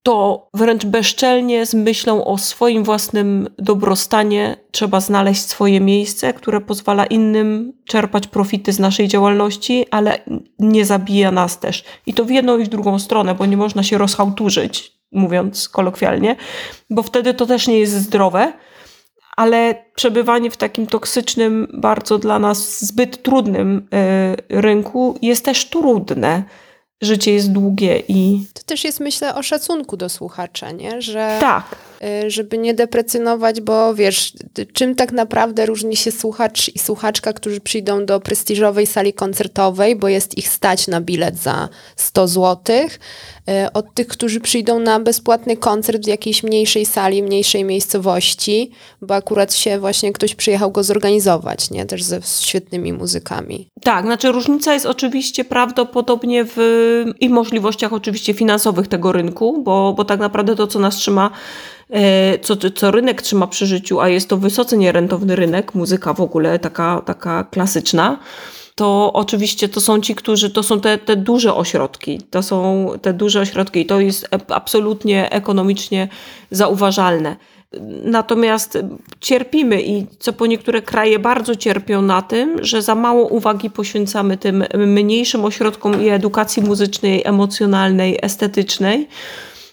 [0.03, 7.05] to wręcz bezczelnie z myślą o swoim własnym dobrostanie trzeba znaleźć swoje miejsce, które pozwala
[7.05, 10.19] innym czerpać profity z naszej działalności, ale
[10.59, 11.83] nie zabija nas też.
[12.05, 16.35] I to w jedną i w drugą stronę, bo nie można się rozchałturzyć mówiąc kolokwialnie,
[16.89, 18.53] bo wtedy to też nie jest zdrowe,
[19.37, 23.87] ale przebywanie w takim toksycznym, bardzo dla nas zbyt trudnym
[24.49, 26.43] y, rynku jest też trudne.
[27.01, 28.45] Życie jest długie i.
[28.53, 31.01] To też jest, myślę, o szacunku do słuchacza, nie?
[31.01, 31.75] Że, tak.
[32.25, 34.33] Y, żeby nie deprecjonować, bo wiesz,
[34.73, 40.07] czym tak naprawdę różni się słuchacz i słuchaczka, którzy przyjdą do prestiżowej sali koncertowej, bo
[40.07, 42.99] jest ich stać na bilet za 100 złotych,
[43.73, 49.53] od tych, którzy przyjdą na bezpłatny koncert w jakiejś mniejszej sali, mniejszej miejscowości, bo akurat
[49.53, 51.85] się właśnie ktoś przyjechał go zorganizować, nie?
[51.85, 53.67] Też ze świetnymi muzykami.
[53.83, 56.57] Tak, znaczy różnica jest oczywiście prawdopodobnie w
[57.19, 61.31] i możliwościach oczywiście finansowych tego rynku, bo, bo tak naprawdę to, co nas trzyma
[61.89, 66.21] e, co, co rynek trzyma przy życiu, a jest to wysoce nierentowny rynek, muzyka w
[66.21, 68.19] ogóle taka, taka klasyczna,
[68.79, 73.13] to oczywiście to są ci, którzy, to są te, te duże ośrodki, to są te
[73.13, 76.07] duże ośrodki i to jest absolutnie ekonomicznie
[76.51, 77.35] zauważalne.
[78.03, 78.77] Natomiast
[79.19, 84.37] cierpimy i co po niektóre kraje bardzo cierpią na tym, że za mało uwagi poświęcamy
[84.37, 89.07] tym mniejszym ośrodkom i edukacji muzycznej, emocjonalnej, estetycznej,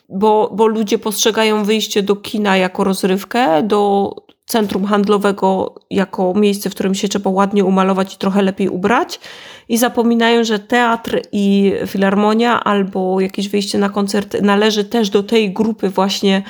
[0.09, 4.11] bo, bo ludzie postrzegają wyjście do kina jako rozrywkę, do
[4.47, 9.21] centrum handlowego jako miejsce, w którym się trzeba ładnie umalować i trochę lepiej ubrać.
[9.69, 15.53] I zapominają, że teatr i filharmonia albo jakieś wyjście na koncert należy też do tej
[15.53, 16.43] grupy właśnie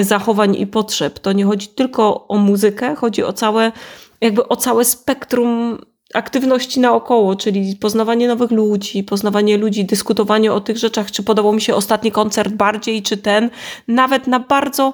[0.00, 1.18] zachowań i potrzeb.
[1.18, 3.72] To nie chodzi tylko o muzykę, chodzi o całe,
[4.20, 5.78] jakby o całe spektrum
[6.14, 11.60] aktywności naokoło, czyli poznawanie nowych ludzi, poznawanie ludzi, dyskutowanie o tych rzeczach, czy podobał mi
[11.60, 13.50] się ostatni koncert bardziej, czy ten,
[13.88, 14.92] nawet na bardzo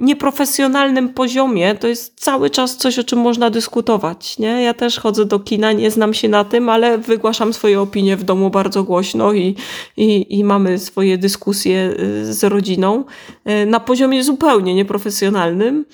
[0.00, 4.38] nieprofesjonalnym poziomie, to jest cały czas coś, o czym można dyskutować.
[4.38, 4.62] Nie?
[4.62, 8.24] Ja też chodzę do kina, nie znam się na tym, ale wygłaszam swoje opinie w
[8.24, 9.56] domu bardzo głośno i,
[9.96, 13.04] i, i mamy swoje dyskusje e, z rodziną
[13.44, 15.84] e, na poziomie zupełnie nieprofesjonalnym.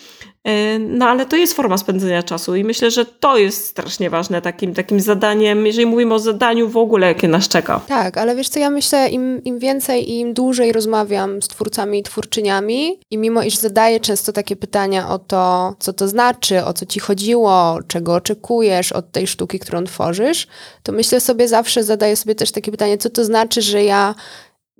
[0.47, 4.43] E, no ale to jest forma spędzenia czasu i myślę, że to jest strasznie ważne
[4.43, 7.81] takim, takim zadaniem, jeżeli mówimy o zadaniu w ogóle, jakie nas czeka.
[7.89, 11.99] Tak, ale wiesz co, ja myślę, im, im więcej i im dłużej rozmawiam z twórcami
[11.99, 16.73] i twórczyniami i mimo iż zadaję często takie pytania o to, co to znaczy, o
[16.73, 20.47] co ci chodziło, czego oczekujesz od tej sztuki, którą tworzysz,
[20.83, 24.15] to myślę sobie zawsze, zadaję sobie też takie pytanie, co to znaczy, że ja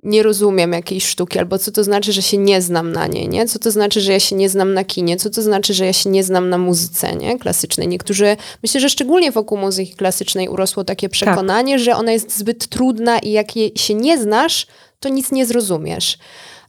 [0.03, 3.47] nie rozumiem jakiejś sztuki, albo co to znaczy, że się nie znam na niej, nie?
[3.47, 5.93] Co to znaczy, że ja się nie znam na kinie, co to znaczy, że ja
[5.93, 7.39] się nie znam na muzyce, nie?
[7.39, 7.87] Klasycznej.
[7.87, 11.83] Niektórzy, myślę, że szczególnie wokół muzyki klasycznej urosło takie przekonanie, tak.
[11.83, 14.67] że ona jest zbyt trudna i jak się nie znasz,
[14.99, 16.17] to nic nie zrozumiesz.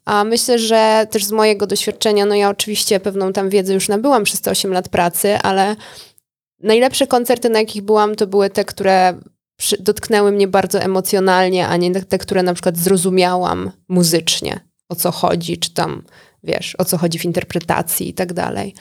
[0.05, 4.25] A myślę, że też z mojego doświadczenia, no ja oczywiście pewną tam wiedzę już nabyłam
[4.25, 5.77] przez te 8 lat pracy, ale
[6.61, 9.15] najlepsze koncerty, na jakich byłam, to były te, które
[9.81, 15.59] dotknęły mnie bardzo emocjonalnie, a nie te, które na przykład zrozumiałam muzycznie, o co chodzi,
[15.59, 16.03] czy tam,
[16.43, 18.75] wiesz, o co chodzi w interpretacji i tak dalej.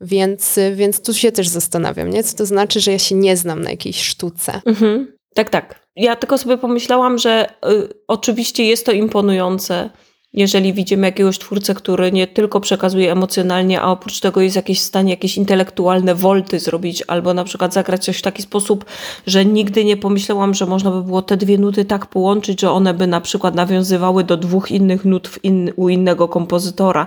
[0.00, 2.24] Więc, więc tu się też zastanawiam, nie?
[2.24, 4.60] Co to znaczy, że ja się nie znam na jakiejś sztuce.
[4.66, 5.12] Mhm.
[5.34, 5.88] Tak, tak.
[5.96, 9.90] Ja tylko sobie pomyślałam, że y, oczywiście jest to imponujące,
[10.32, 14.84] jeżeli widzimy jakiegoś twórcę, który nie tylko przekazuje emocjonalnie, a oprócz tego jest jakieś w
[14.84, 18.84] stanie jakieś intelektualne wolty zrobić, albo na przykład zagrać coś w taki sposób,
[19.26, 22.94] że nigdy nie pomyślałam, że można by było te dwie nuty tak połączyć, że one
[22.94, 27.06] by na przykład nawiązywały do dwóch innych nut in, u innego kompozytora,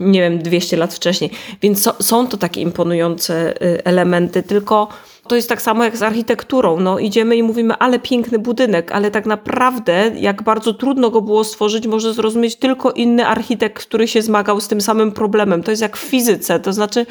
[0.00, 1.30] nie wiem, 200 lat wcześniej.
[1.62, 4.88] Więc so, są to takie imponujące y, elementy, tylko
[5.28, 6.80] to jest tak samo jak z architekturą.
[6.80, 11.44] No, idziemy i mówimy, ale piękny budynek, ale tak naprawdę, jak bardzo trudno go było
[11.44, 15.62] stworzyć, może zrozumieć tylko inny architekt, który się zmagał z tym samym problemem.
[15.62, 17.06] To jest jak w fizyce, to znaczy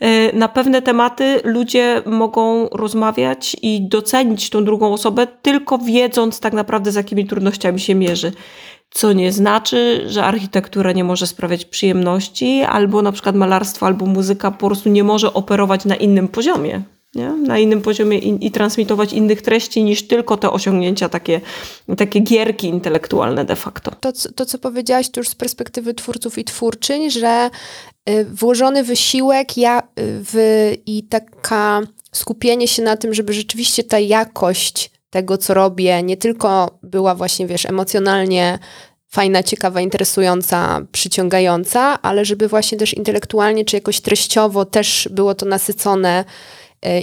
[0.00, 6.52] e, na pewne tematy ludzie mogą rozmawiać i docenić tą drugą osobę, tylko wiedząc tak
[6.52, 8.32] naprawdę, z jakimi trudnościami się mierzy
[8.90, 14.50] co nie znaczy, że architektura nie może sprawiać przyjemności, albo na przykład malarstwo, albo muzyka
[14.50, 16.82] po prostu nie może operować na innym poziomie
[17.14, 17.28] nie?
[17.30, 21.40] na innym poziomie i, i, transmitować innych treści niż tylko te osiągnięcia, takie,
[21.96, 23.90] takie gierki intelektualne de facto.
[24.00, 27.50] To, to, co powiedziałaś tu już z perspektywy twórców i twórczyń, że
[28.10, 29.82] y, włożony wysiłek ja,
[30.34, 31.80] y, i taka
[32.12, 37.46] skupienie się na tym, żeby rzeczywiście ta jakość tego, co robię, nie tylko była właśnie,
[37.46, 38.58] wiesz, emocjonalnie
[39.08, 45.46] fajna, ciekawa, interesująca, przyciągająca, ale żeby właśnie też intelektualnie czy jakoś treściowo też było to
[45.46, 46.24] nasycone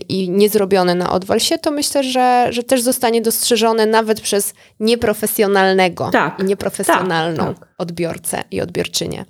[0.10, 6.10] i niezrobione na odwal się, to myślę, że, że też zostanie dostrzeżone nawet przez nieprofesjonalnego
[6.12, 7.70] tak, i nieprofesjonalną tak, tak.
[7.78, 9.26] odbiorcę i odbiorczynię.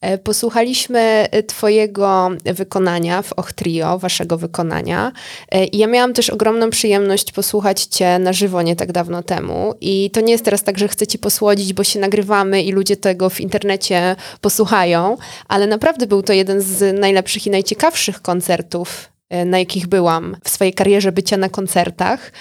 [0.00, 5.12] E, posłuchaliśmy e, Twojego wykonania w Ochtrio, Waszego wykonania.
[5.72, 9.74] I ja miałam też ogromną przyjemność posłuchać Cię na żywo nie tak dawno temu.
[9.80, 12.96] I to nie jest teraz tak, że chcę Ci posłodzić, bo się nagrywamy i ludzie
[12.96, 15.16] tego w internecie posłuchają,
[15.48, 19.11] ale naprawdę był to jeden z najlepszych i najciekawszych koncertów E,
[19.46, 22.32] na jakich byłam w swojej karierze bycia na koncertach.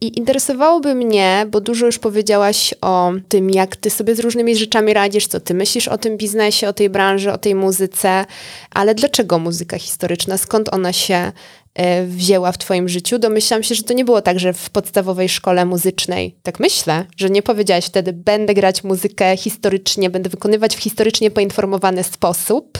[0.00, 4.94] I interesowałoby mnie, bo dużo już powiedziałaś o tym, jak ty sobie z różnymi rzeczami
[4.94, 8.24] radzisz, co ty myślisz o tym biznesie, o tej branży, o tej muzyce,
[8.70, 10.38] ale dlaczego muzyka historyczna?
[10.38, 11.32] Skąd ona się
[11.74, 13.18] e, wzięła w Twoim życiu?
[13.18, 17.30] Domyślam się, że to nie było tak, że w podstawowej szkole muzycznej, tak myślę, że
[17.30, 22.78] nie powiedziałaś wtedy, będę grać muzykę historycznie, będę wykonywać w historycznie poinformowany sposób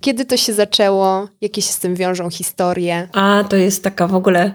[0.00, 1.28] kiedy to się zaczęło?
[1.40, 3.08] Jakie się z tym wiążą historie?
[3.12, 4.54] A, to jest taka w ogóle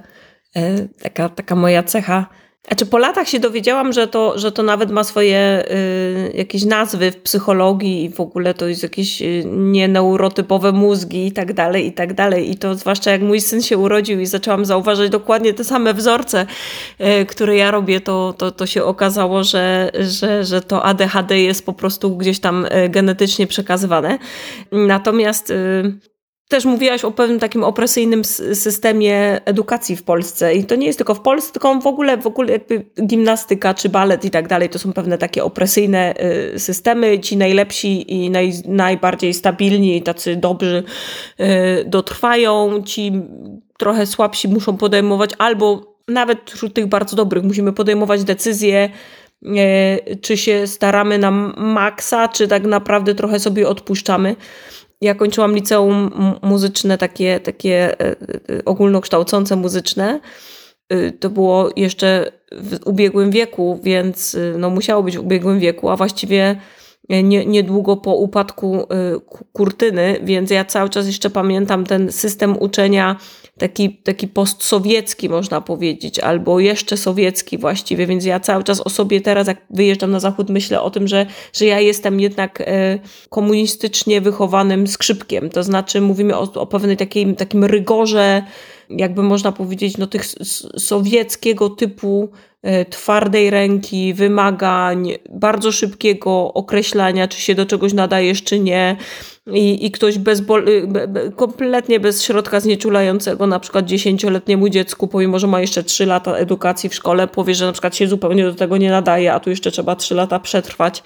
[0.56, 2.28] e, taka, taka moja cecha
[2.68, 7.12] znaczy po latach się dowiedziałam, że to, że to nawet ma swoje y, jakieś nazwy
[7.12, 11.92] w psychologii i w ogóle to jest jakieś y, nieneurotypowe mózgi i tak dalej, i
[11.92, 12.52] tak dalej.
[12.52, 16.46] I to zwłaszcza jak mój syn się urodził i zaczęłam zauważać dokładnie te same wzorce,
[17.22, 21.66] y, które ja robię, to, to, to się okazało, że, że, że to ADHD jest
[21.66, 24.20] po prostu gdzieś tam y, genetycznie przekazywane.
[24.72, 26.13] Natomiast y,
[26.48, 28.24] też mówiłaś o pewnym takim opresyjnym
[28.54, 32.28] systemie edukacji w Polsce i to nie jest tylko w Polsce, tylko w ogóle, w
[32.28, 36.14] ogóle jakby gimnastyka czy balet i tak dalej, to są pewne takie opresyjne
[36.56, 37.20] y, systemy.
[37.20, 40.84] Ci najlepsi i naj, najbardziej stabilni, tacy dobrzy
[41.40, 41.44] y,
[41.86, 43.12] dotrwają, ci
[43.78, 48.90] trochę słabsi muszą podejmować albo nawet wśród tych bardzo dobrych musimy podejmować decyzje
[50.22, 54.36] czy się staramy na maksa, czy tak naprawdę trochę sobie odpuszczamy.
[55.04, 57.96] Ja kończyłam liceum muzyczne, takie, takie
[58.66, 60.20] ogólnokształcące muzyczne.
[61.20, 66.56] To było jeszcze w ubiegłym wieku, więc no musiało być w ubiegłym wieku, a właściwie
[67.10, 68.86] nie, niedługo po upadku y,
[69.54, 73.16] kurtyny, więc ja cały czas jeszcze pamiętam ten system uczenia
[73.58, 79.22] taki, taki postsowiecki, można powiedzieć, albo jeszcze sowiecki właściwie, więc ja cały czas o sobie
[79.22, 82.66] teraz, jak wyjeżdżam na zachód, myślę o tym, że, że ja jestem jednak y,
[83.30, 85.50] komunistycznie wychowanym skrzypkiem.
[85.50, 88.44] To znaczy, mówimy o, o pewnej takiej, takim rygorze,
[88.90, 90.26] jakby można powiedzieć, no tych
[90.78, 92.30] sowieckiego typu
[92.64, 98.96] E, twardej ręki, wymagań, bardzo szybkiego określania, czy się do czegoś nadajesz, czy nie,
[99.52, 105.48] i, i ktoś bezbol, y, kompletnie bez środka znieczulającego na przykład dziesięcioletniemu dziecku, pomimo, że
[105.48, 108.78] ma jeszcze trzy lata edukacji w szkole, powie, że na przykład się zupełnie do tego
[108.78, 111.04] nie nadaje, a tu jeszcze trzeba trzy lata przetrwać.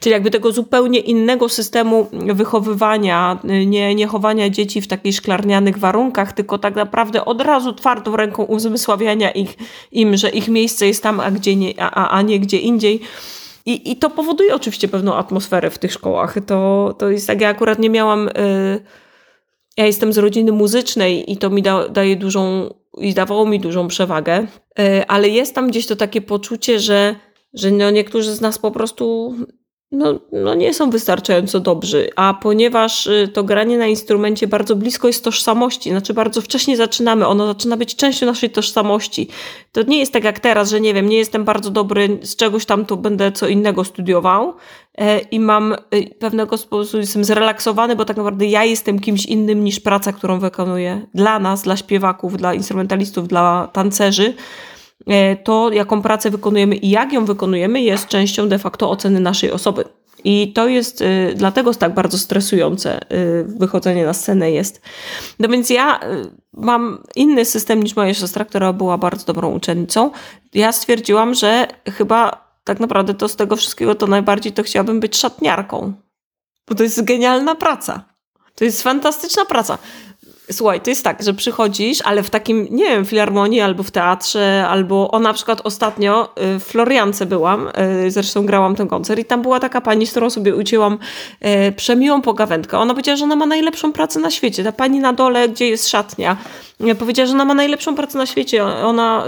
[0.00, 6.32] Czyli jakby tego zupełnie innego systemu wychowywania, nie, nie chowania dzieci w takich szklarnianych warunkach,
[6.32, 9.56] tylko tak naprawdę od razu twardą ręką uzmysławiania ich,
[9.92, 13.00] im, że ich miejsce jest tam, a, gdzie nie, a, a nie gdzie indziej.
[13.66, 16.36] I, I to powoduje oczywiście pewną atmosferę w tych szkołach.
[16.46, 18.28] To, to jest tak, ja akurat nie miałam.
[18.28, 18.80] Y,
[19.76, 23.88] ja jestem z rodziny muzycznej i to mi da, daje dużą, i dawało mi dużą
[23.88, 24.46] przewagę,
[24.78, 27.14] y, ale jest tam gdzieś to takie poczucie, że,
[27.54, 29.34] że no niektórzy z nas po prostu
[29.92, 35.06] no, no nie są wystarczająco dobrzy, a ponieważ y, to granie na instrumencie bardzo blisko
[35.06, 39.28] jest tożsamości, znaczy bardzo wcześnie zaczynamy, ono zaczyna być częścią naszej tożsamości.
[39.72, 42.66] To nie jest tak jak teraz, że nie wiem, nie jestem bardzo dobry z czegoś
[42.66, 44.54] tam, to będę co innego studiował
[44.98, 49.64] e, i mam y, pewnego sposobu, jestem zrelaksowany, bo tak naprawdę ja jestem kimś innym
[49.64, 54.34] niż praca, którą wykonuję dla nas, dla śpiewaków, dla instrumentalistów, dla tancerzy.
[55.06, 59.50] E, to, jaką pracę wykonujemy i jak ją wykonujemy, jest częścią de facto oceny naszej
[59.50, 59.84] osoby.
[60.24, 64.80] I to jest y, dlatego tak bardzo stresujące y, wychodzenie na scenę jest.
[65.38, 66.00] No więc ja
[66.52, 70.10] mam inny system niż moja siostra, która była bardzo dobrą uczennicą.
[70.54, 75.16] Ja stwierdziłam, że chyba tak naprawdę to z tego wszystkiego to najbardziej to chciałabym być
[75.16, 75.92] szatniarką.
[76.68, 78.04] Bo to jest genialna praca.
[78.54, 79.78] To jest fantastyczna praca.
[80.52, 84.66] Słuchaj, to jest tak, że przychodzisz, ale w takim, nie wiem, filharmonii albo w teatrze,
[84.68, 87.68] albo o na przykład ostatnio y, w Floriance byłam,
[88.06, 90.98] y, zresztą grałam ten koncert i tam była taka pani, z którą sobie ucięłam
[91.68, 92.78] y, przemiłą pogawędkę.
[92.78, 94.64] Ona powiedziała, że ona ma najlepszą pracę na świecie.
[94.64, 96.36] Ta pani na dole, gdzie jest szatnia,
[96.98, 98.64] powiedziała, że ona ma najlepszą pracę na świecie.
[98.64, 99.24] Ona,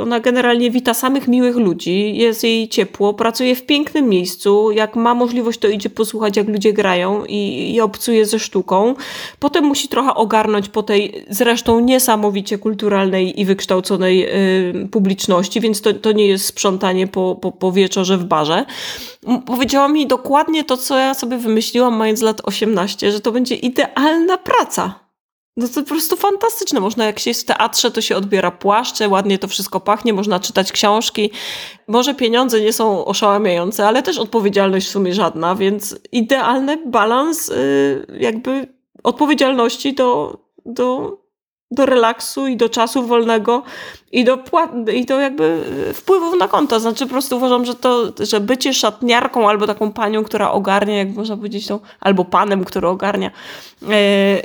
[0.00, 4.70] ona generalnie wita samych miłych ludzi, jest jej ciepło, pracuje w pięknym miejscu.
[4.70, 8.94] Jak ma możliwość, to idzie posłuchać, jak ludzie grają i, i obcuje ze sztuką.
[9.38, 14.26] Potem musi trochę ogarnąć po tej zresztą niesamowicie kulturalnej i wykształconej
[14.84, 18.64] y, publiczności, więc to, to nie jest sprzątanie po, po, po wieczorze w barze.
[19.46, 24.38] Powiedziała mi dokładnie to, co ja sobie wymyśliłam, mając lat 18, że to będzie idealna
[24.38, 25.02] praca.
[25.56, 26.80] No to po prostu fantastyczne.
[26.80, 30.40] Można, jak się jest w teatrze, to się odbiera płaszcze, ładnie to wszystko pachnie, można
[30.40, 31.30] czytać książki.
[31.88, 38.06] Może pieniądze nie są oszałamiające, ale też odpowiedzialność w sumie żadna, więc idealny balans y,
[38.20, 41.18] jakby odpowiedzialności do, do,
[41.72, 43.62] do relaksu i do czasu wolnego
[44.12, 44.38] i do,
[44.94, 46.80] i do jakby wpływów na konto.
[46.80, 51.08] Znaczy po prostu uważam, że to, że bycie szatniarką albo taką panią, która ogarnia, jak
[51.08, 53.30] można powiedzieć, tą, albo panem, który ogarnia
[53.82, 53.94] e,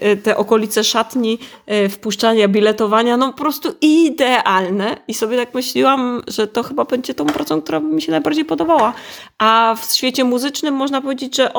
[0.02, 4.98] e, te okolice szatni, e, wpuszczania, biletowania, no po prostu idealne.
[5.08, 8.94] I sobie tak myśliłam, że to chyba będzie tą pracą, która mi się najbardziej podobała.
[9.38, 11.52] A w świecie muzycznym można powiedzieć, że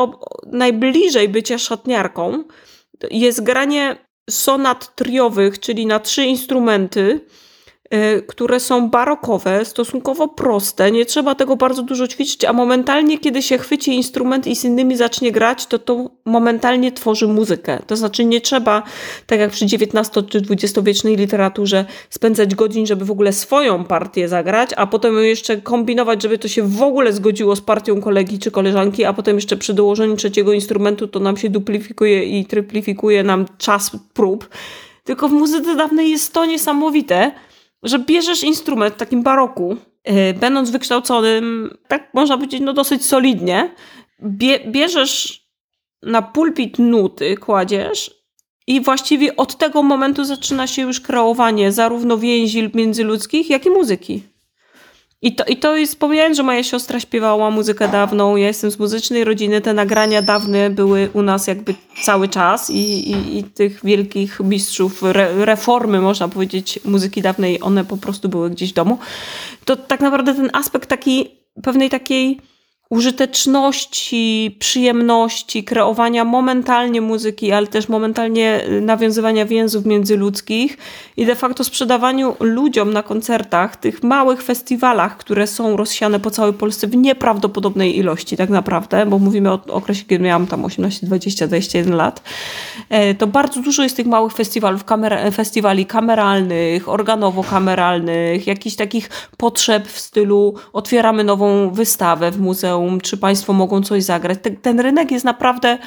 [0.46, 2.44] najbliżej bycia szatniarką
[3.11, 7.20] jest granie sonat triowych, czyli na trzy instrumenty,
[8.26, 13.59] które są barokowe, stosunkowo proste, nie trzeba tego bardzo dużo ćwiczyć, a momentalnie, kiedy się
[13.59, 17.78] chwyci instrument i z innymi zacznie grać, to to momentalnie tworzy muzykę.
[17.86, 18.82] To znaczy nie trzeba,
[19.26, 24.70] tak jak przy XIX czy XX-wiecznej literaturze, spędzać godzin, żeby w ogóle swoją partię zagrać,
[24.76, 29.05] a potem jeszcze kombinować, żeby to się w ogóle zgodziło z partią kolegi czy koleżanki,
[29.05, 33.91] a potem jeszcze przy dołożeniu trzeciego instrumentu to nam się duplifikuje i tryplifikuje nam czas
[34.14, 34.49] prób.
[35.05, 37.30] Tylko w muzyce dawnej jest to niesamowite,
[37.83, 43.74] że bierzesz instrument w takim baroku, yy, będąc wykształconym, tak można powiedzieć, no dosyć solidnie,
[44.22, 45.49] bie, bierzesz
[46.03, 48.18] na pulpit nuty, kładziesz
[48.66, 54.22] i właściwie od tego momentu zaczyna się już kreowanie zarówno więzi międzyludzkich, jak i muzyki.
[55.22, 58.78] I to, I to jest, pomijając, że moja siostra śpiewała muzykę dawną, ja jestem z
[58.78, 63.84] muzycznej rodziny, te nagrania dawne były u nas jakby cały czas i, i, i tych
[63.84, 68.98] wielkich mistrzów re, reformy, można powiedzieć, muzyki dawnej, one po prostu były gdzieś w domu.
[69.64, 71.28] To tak naprawdę ten aspekt taki
[71.62, 72.40] pewnej takiej
[72.91, 80.78] użyteczności, przyjemności, kreowania momentalnie muzyki, ale też momentalnie y, nawiązywania więzów międzyludzkich
[81.16, 86.53] i de facto sprzedawaniu ludziom na koncertach, tych małych festiwalach, które są rozsiane po całej
[86.53, 91.47] Polsce w nieprawdopodobnej ilości tak naprawdę, bo mówimy o okresie, kiedy miałam tam 18, 20,
[91.47, 92.22] 21 lat,
[92.89, 99.89] e, to bardzo dużo jest tych małych festiwalów, kamer festiwali kameralnych, organowo-kameralnych, jakichś takich potrzeb
[99.89, 104.39] w stylu otwieramy nową wystawę w muzeum, muzeum, czy Państwo mogą coś zagrać.
[104.62, 105.79] Ten, rynek jest naprawdę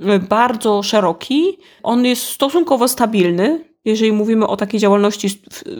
[0.00, 1.58] e, bardzo szeroki.
[1.82, 5.28] On jest stosunkowo stabilny, jeżeli mówimy o takiej działalności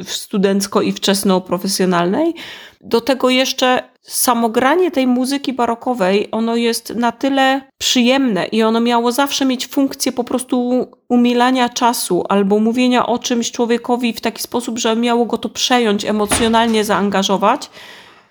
[0.05, 2.35] studencko i wczesno-profesjonalnej.
[2.81, 9.13] Do tego jeszcze samogranie tej muzyki barokowej, ono jest na tyle przyjemne i ono miało
[9.13, 14.79] zawsze mieć funkcję po prostu umilania czasu albo mówienia o czymś człowiekowi w taki sposób,
[14.79, 17.71] że miało go to przejąć, emocjonalnie zaangażować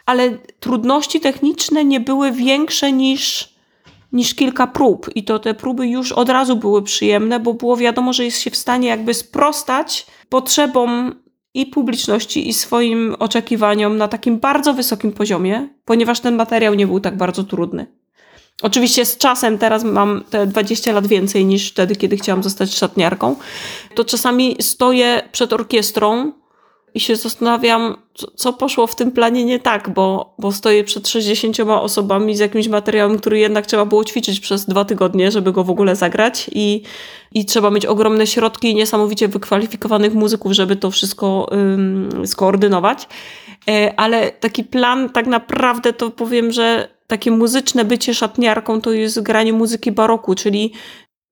[0.10, 3.54] ale trudności techniczne nie były większe niż,
[4.12, 5.10] niż kilka prób.
[5.16, 8.50] I to te próby już od razu były przyjemne, bo było wiadomo, że jest się
[8.50, 11.16] w stanie jakby sprostać potrzebom
[11.54, 17.00] i publiczności, i swoim oczekiwaniom na takim bardzo wysokim poziomie, ponieważ ten materiał nie był
[17.00, 17.86] tak bardzo trudny.
[18.62, 23.36] Oczywiście z czasem, teraz mam te 20 lat więcej niż wtedy, kiedy chciałam zostać szatniarką,
[23.96, 26.32] to czasami stoję przed orkiestrą
[26.94, 27.96] i się zastanawiam,
[28.36, 32.68] co poszło w tym planie nie tak, bo, bo stoję przed 60 osobami z jakimś
[32.68, 36.82] materiałem, który jednak trzeba było ćwiczyć przez dwa tygodnie, żeby go w ogóle zagrać i,
[37.32, 43.08] i trzeba mieć ogromne środki i niesamowicie wykwalifikowanych muzyków, żeby to wszystko ym, skoordynować.
[43.70, 49.22] E, ale taki plan tak naprawdę to powiem, że takie muzyczne bycie szatniarką to jest
[49.22, 50.74] granie muzyki baroku, czyli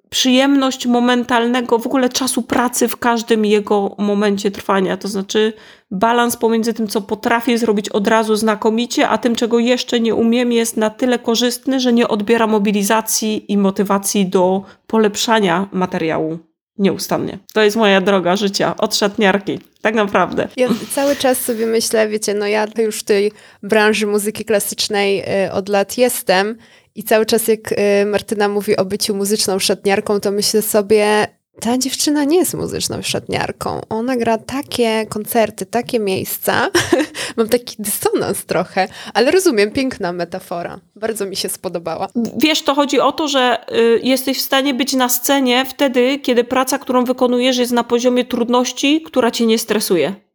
[0.10, 4.98] przyjemność momentalnego w ogóle czasu pracy w każdym jego momencie trwania.
[4.98, 5.54] To znaczy
[5.92, 10.52] balans pomiędzy tym, co potrafię zrobić od razu znakomicie, a tym, czego jeszcze nie umiem,
[10.52, 16.40] jest na tyle korzystny, że nie odbiera mobilizacji i motywacji do polepszania materiału
[16.78, 17.40] nieustannie.
[17.54, 19.60] To jest moja droga życia od szatniarki.
[19.82, 20.48] Tak naprawdę.
[20.58, 23.32] Ja cały czas sobie myślę, wiecie, no ja już w tej
[23.64, 26.58] branży muzyki klasycznej y, od lat jestem
[26.98, 31.28] i cały czas jak y, Martyna mówi o byciu muzyczną szatniarką, to myślę sobie,
[31.60, 33.82] ta dziewczyna nie jest muzyczną szatniarką.
[33.90, 36.70] Ona gra takie koncerty, takie miejsca.
[37.38, 40.80] Mam taki dysonans trochę, ale rozumiem, piękna metafora.
[40.96, 42.08] Bardzo mi się spodobała.
[42.38, 46.44] Wiesz, to chodzi o to, że y, jesteś w stanie być na scenie wtedy, kiedy
[46.44, 50.27] praca, którą wykonujesz, jest na poziomie trudności, która cię nie stresuje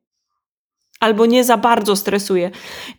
[1.02, 2.50] albo nie za bardzo stresuje.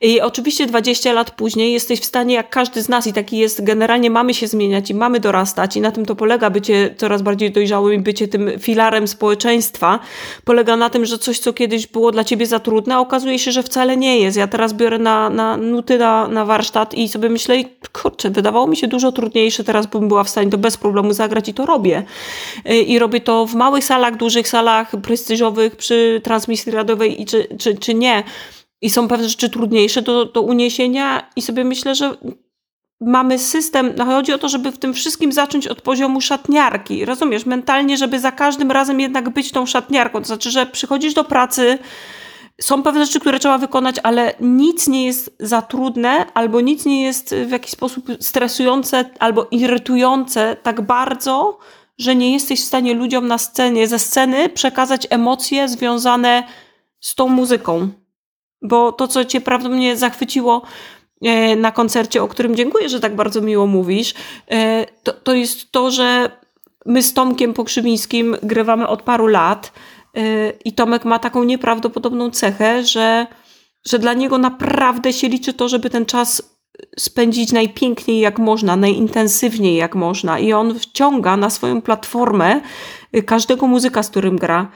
[0.02, 3.64] I oczywiście 20 lat później jesteś w stanie, jak każdy z nas, i taki jest,
[3.64, 7.52] generalnie mamy się zmieniać i mamy dorastać, i na tym to polega bycie coraz bardziej
[7.52, 10.00] dojrzałym i bycie tym filarem społeczeństwa.
[10.44, 13.64] Polega na tym, że coś, co kiedyś było dla ciebie za trudne, okazuje się, że
[13.64, 14.38] wcale nie jest.
[14.38, 17.56] Ja teraz biorę na, na nuty na, na warsztat i sobie myślę,
[17.94, 21.50] kurczę, wydawało mi się dużo trudniejsze, teraz bym była w stanie to bez problemu zagrać
[21.50, 22.04] i to robię.
[22.70, 27.48] Y, I robię to w małych salach, dużych salach, prestiżowych, przy transmisji radiowej i czy,
[27.60, 28.24] czy, czy nie.
[28.82, 32.18] I są pewne rzeczy trudniejsze do, do uniesienia, i sobie myślę, że
[33.02, 37.06] mamy system, no chodzi o to, żeby w tym wszystkim zacząć od poziomu szatniarki.
[37.06, 40.20] Rozumiesz, mentalnie, żeby za każdym razem jednak być tą szatniarką.
[40.20, 41.78] To znaczy, że przychodzisz do pracy,
[42.62, 47.04] są pewne rzeczy, które trzeba wykonać, ale nic nie jest za trudne, albo nic nie
[47.04, 51.58] jest w jakiś sposób stresujące albo irytujące tak bardzo,
[51.98, 56.63] że nie jesteś w stanie ludziom na scenie, ze sceny przekazać emocje związane z
[57.16, 57.90] tą muzyką.
[58.62, 60.62] Bo to, co cię prawdopodobnie zachwyciło
[61.22, 64.14] e, na koncercie, o którym dziękuję, że tak bardzo miło mówisz,
[64.52, 66.32] e, to, to jest to, że
[66.86, 69.72] my z Tomkiem Pokrzywińskim grywamy od paru lat
[70.16, 73.28] e, i Tomek ma taką nieprawdopodobną cechę, że,
[73.86, 76.54] że dla niego naprawdę się liczy to, żeby ten czas
[77.00, 82.62] spędzić najpiękniej jak można, najintensywniej jak można i on wciąga na swoją platformę
[83.26, 84.72] każdego muzyka, z którym gra.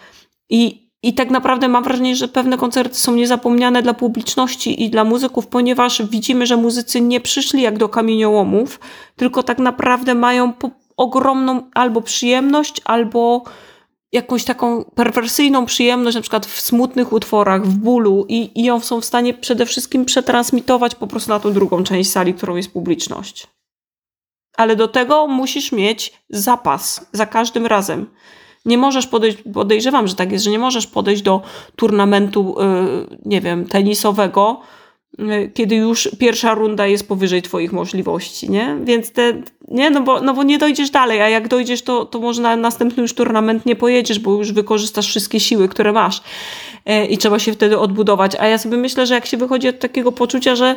[0.50, 5.04] I i tak naprawdę mam wrażenie, że pewne koncerty są niezapomniane dla publiczności i dla
[5.04, 8.80] muzyków, ponieważ widzimy, że muzycy nie przyszli jak do kamieniołomów,
[9.16, 10.54] tylko tak naprawdę mają
[10.98, 13.44] ogromną albo przyjemność, albo
[14.12, 19.02] jakąś taką perwersyjną przyjemność, na przykład w smutnych utworach, w bólu, i, i ją są
[19.02, 23.48] w stanie przede wszystkim przetransmitować po prostu na tą drugą część sali, którą jest publiczność.
[24.58, 28.06] Ale do tego musisz mieć zapas za każdym razem.
[28.68, 31.42] Nie możesz podejść, podejrzewam, że tak jest, że nie możesz podejść do
[31.76, 32.64] turnamentu, y,
[33.26, 34.62] nie wiem, tenisowego,
[35.20, 38.78] y, kiedy już pierwsza runda jest powyżej twoich możliwości, nie?
[38.84, 42.20] Więc te, nie, no bo, no bo nie dojdziesz dalej, a jak dojdziesz, to, to
[42.20, 46.22] może na następny już turnament nie pojedziesz, bo już wykorzystasz wszystkie siły, które masz
[46.90, 48.36] y, i trzeba się wtedy odbudować.
[48.40, 50.76] A ja sobie myślę, że jak się wychodzi od takiego poczucia, że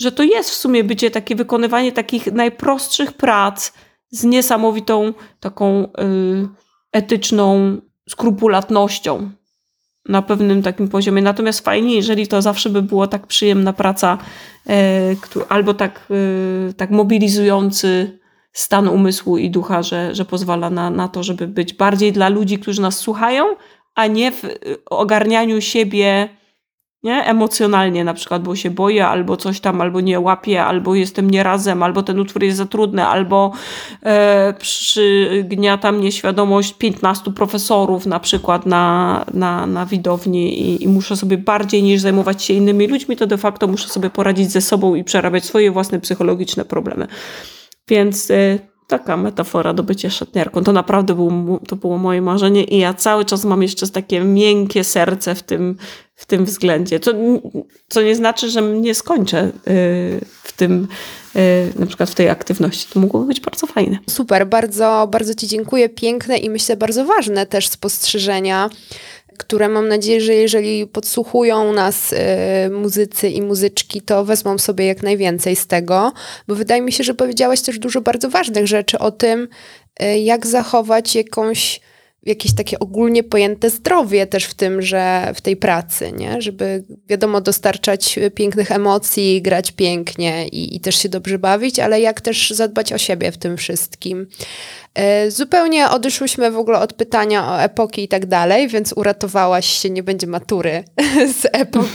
[0.00, 3.72] że to jest w sumie bycie takie wykonywanie takich najprostszych prac
[4.10, 5.88] z niesamowitą taką y,
[6.92, 7.76] etyczną
[8.08, 9.30] skrupulatnością
[10.08, 11.22] na pewnym takim poziomie.
[11.22, 14.18] Natomiast fajnie, jeżeli to zawsze by było tak przyjemna praca,
[15.48, 16.08] albo tak,
[16.76, 18.18] tak mobilizujący
[18.52, 22.58] stan umysłu i ducha, że, że pozwala na, na to, żeby być bardziej dla ludzi,
[22.58, 23.44] którzy nas słuchają,
[23.94, 24.42] a nie w
[24.90, 26.28] ogarnianiu siebie
[27.02, 27.24] nie?
[27.24, 31.42] emocjonalnie, na przykład, bo się boję, albo coś tam, albo nie łapię, albo jestem nie
[31.42, 33.52] razem, albo ten utwór jest za trudny, albo
[34.02, 41.16] e, przygniata mnie świadomość 15 profesorów na przykład na, na, na widowni i, i muszę
[41.16, 44.94] sobie bardziej niż zajmować się innymi ludźmi, to de facto muszę sobie poradzić ze sobą
[44.94, 47.06] i przerabiać swoje własne psychologiczne problemy.
[47.88, 50.64] Więc y, taka metafora do bycia szatniarką.
[50.64, 54.84] To naprawdę było, to było moje marzenie i ja cały czas mam jeszcze takie miękkie
[54.84, 55.76] serce w tym,
[56.18, 57.00] w tym względzie.
[57.00, 57.12] Co,
[57.88, 59.50] co nie znaczy, że nie skończę y,
[60.42, 60.88] w tym,
[61.36, 62.86] y, na przykład w tej aktywności.
[62.92, 63.98] To mogłoby być bardzo fajne.
[64.10, 65.88] Super, bardzo, bardzo Ci dziękuję.
[65.88, 68.70] Piękne i myślę bardzo ważne też spostrzeżenia
[69.38, 72.16] które mam nadzieję, że jeżeli podsłuchują nas y,
[72.70, 76.12] muzycy i muzyczki, to wezmą sobie jak najwięcej z tego,
[76.48, 79.48] bo wydaje mi się, że powiedziałaś też dużo bardzo ważnych rzeczy o tym,
[80.02, 81.80] y, jak zachować jakąś
[82.26, 86.42] jakieś takie ogólnie pojęte zdrowie też w tym, że w tej pracy, nie?
[86.42, 92.20] Żeby wiadomo dostarczać pięknych emocji, grać pięknie i, i też się dobrze bawić, ale jak
[92.20, 94.26] też zadbać o siebie w tym wszystkim.
[94.94, 99.90] E, zupełnie odeszłyśmy w ogóle od pytania o epoki i tak dalej, więc uratowałaś się,
[99.90, 100.84] nie będzie matury
[101.40, 101.88] z epok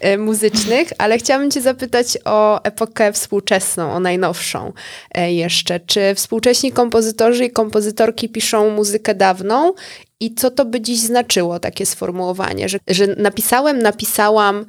[0.00, 4.72] e, muzycznych, ale chciałabym Cię zapytać o epokę współczesną, o najnowszą
[5.14, 5.80] e, jeszcze.
[5.80, 9.72] Czy współcześni kompozytorzy i kompozytorki piszą muzykę dawną
[10.20, 14.66] i co to by dziś znaczyło, takie sformułowanie, że, że napisałem, napisałam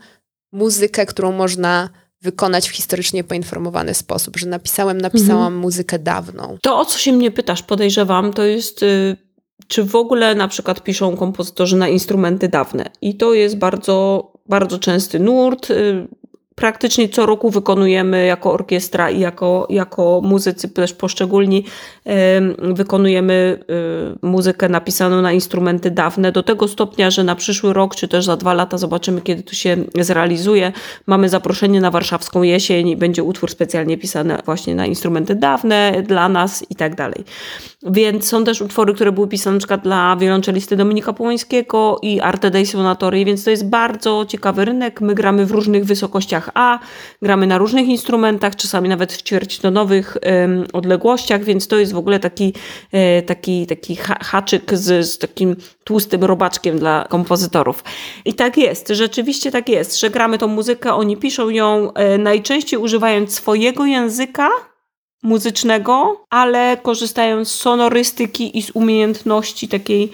[0.52, 1.90] muzykę, którą można
[2.28, 5.58] wykonać w historycznie poinformowany sposób, że napisałem, napisałam mhm.
[5.58, 6.58] muzykę dawną.
[6.62, 9.18] To, o co się mnie pytasz, podejrzewam, to jest y,
[9.68, 12.86] czy w ogóle na przykład piszą kompozytorzy na instrumenty dawne.
[13.02, 15.72] I to jest bardzo, bardzo częsty nurt.
[15.72, 16.08] Y,
[16.58, 21.64] praktycznie co roku wykonujemy jako orkiestra i jako, jako muzycy też poszczególni
[22.58, 23.60] wykonujemy
[24.24, 28.26] y, muzykę napisaną na instrumenty dawne do tego stopnia, że na przyszły rok czy też
[28.26, 30.72] za dwa lata zobaczymy kiedy to się zrealizuje.
[31.08, 36.30] Mamy zaproszenie na warszawską jesień i będzie utwór specjalnie pisany właśnie na instrumenty dawne dla
[36.30, 37.24] nas i tak dalej.
[37.84, 42.52] Więc są też utwory, które były pisane na przykład dla wiolonczelisty Dominika Połańskiego i Arte
[42.52, 45.02] dei Sonatori, więc to jest bardzo ciekawy rynek.
[45.02, 46.80] My gramy w różnych wysokościach A,
[47.22, 50.18] gramy na różnych instrumentach, czasami nawet w ćwierćtonowych
[50.74, 52.54] odległościach, więc to jest w ogóle taki,
[52.92, 57.84] e, taki, taki haczyk z, z takim tłustym robaczkiem dla kompozytorów.
[58.26, 62.80] I tak jest, rzeczywiście tak jest, że gramy tą muzykę, oni piszą ją e, najczęściej
[62.80, 64.50] używając swojego języka,
[65.24, 70.12] muzycznego, ale korzystając z sonorystyki i z umiejętności takiej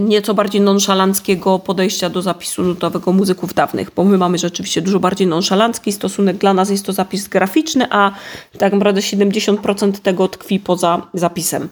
[0.00, 5.26] nieco bardziej nonszalanckiego podejścia do zapisu nutowego muzyków dawnych, bo my mamy rzeczywiście dużo bardziej
[5.26, 6.36] nonszalancki stosunek.
[6.36, 8.12] Dla nas jest to zapis graficzny, a
[8.58, 11.68] tak naprawdę 70% tego tkwi poza zapisem.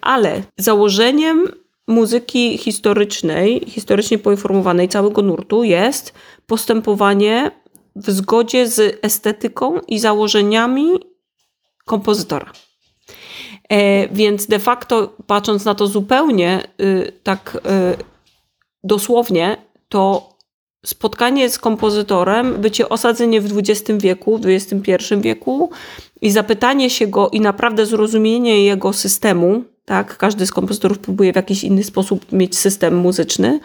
[0.00, 1.48] Ale założeniem
[1.86, 6.14] muzyki historycznej, historycznie poinformowanej całego nurtu jest
[6.46, 7.50] postępowanie
[7.96, 10.90] w zgodzie z estetyką i założeniami
[11.84, 12.52] kompozytora.
[13.70, 18.04] E, więc de facto, patrząc na to zupełnie y, tak y,
[18.84, 19.56] dosłownie,
[19.88, 20.30] to
[20.86, 25.70] spotkanie z kompozytorem, bycie osadzenie w XX wieku, XXI wieku
[26.20, 31.36] i zapytanie się go i naprawdę zrozumienie jego systemu, tak, każdy z kompozytorów próbuje w
[31.36, 33.60] jakiś inny sposób mieć system muzyczny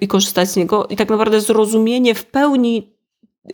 [0.00, 2.92] i korzystać z niego i tak naprawdę zrozumienie w pełni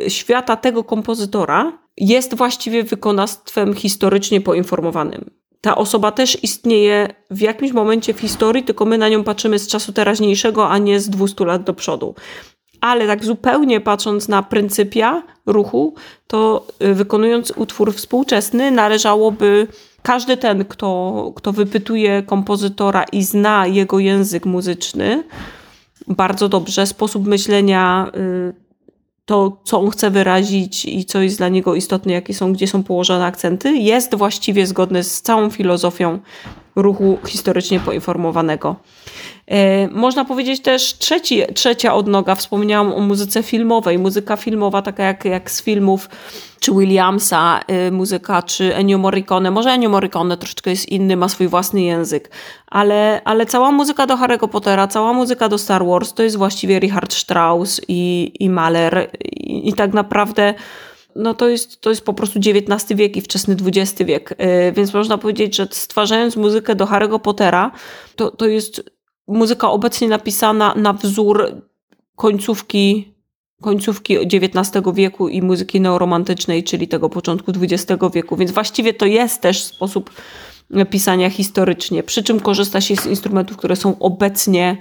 [0.09, 5.42] świata tego kompozytora jest właściwie wykonawstwem historycznie poinformowanym.
[5.65, 9.67] Ta osoba też istnieje w jakimś momencie w historii, tylko my na nią patrzymy z
[9.67, 12.15] czasu teraźniejszego, a nie z 200 lat do przodu.
[12.81, 15.95] Ale tak zupełnie patrząc na pryncypia ruchu,
[16.27, 19.67] to y, wykonując utwór współczesny, należałoby
[20.03, 25.25] każdy ten, kto, kto wypytuje kompozytora i zna jego język muzyczny
[26.09, 28.62] bardzo dobrze, sposób myślenia, y,
[29.25, 32.83] to, co on chce wyrazić i co jest dla niego istotne, jakie są, gdzie są
[32.83, 36.19] położone akcenty, jest właściwie zgodne z całą filozofią
[36.77, 38.77] ruchu historycznie poinformowanego.
[39.47, 43.99] E, można powiedzieć też trzeci, trzecia odnoga, wspomniałam o muzyce filmowej.
[43.99, 46.09] Muzyka filmowa, taka jak, jak z filmów
[46.63, 49.51] czy Williamsa, y, muzyka, czy Ennio Morricone.
[49.51, 52.31] Może Ennio Morricone troszeczkę jest inny, ma swój własny język,
[52.67, 56.79] ale, ale cała muzyka do Harry'ego Pottera, cała muzyka do Star Wars to jest właściwie
[56.79, 60.55] Richard Strauss i, i Mahler i, i tak naprawdę
[61.17, 64.33] no to jest, to jest po prostu XIX wiek i wczesny XX wiek.
[64.33, 67.71] Y, więc można powiedzieć, że stwarzając muzykę do Harry'ego Pottera,
[68.17, 68.91] to, to jest
[69.29, 71.63] muzyka obecnie napisana na wzór
[72.17, 73.15] końcówki,
[73.63, 78.37] końcówki XIX wieku i muzyki neoromantycznej, czyli tego początku XX wieku.
[78.37, 80.11] Więc właściwie to jest też sposób
[80.91, 84.77] pisania historycznie, przy czym korzysta się z instrumentów, które są obecnie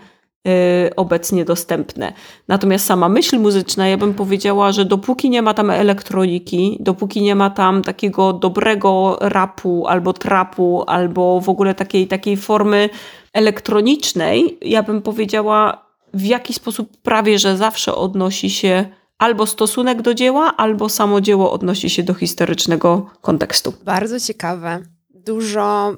[0.95, 2.13] obecnie dostępne.
[2.47, 7.35] Natomiast sama myśl muzyczna, ja bym powiedziała, że dopóki nie ma tam elektroniki, dopóki nie
[7.35, 12.89] ma tam takiego dobrego rapu albo trapu, albo w ogóle takiej, takiej formy
[13.33, 18.85] elektronicznej, ja bym powiedziała, w jaki sposób prawie że zawsze odnosi się
[19.17, 23.73] albo stosunek do dzieła, albo samo dzieło odnosi się do historycznego kontekstu.
[23.85, 24.83] Bardzo ciekawe
[25.25, 25.95] dużo,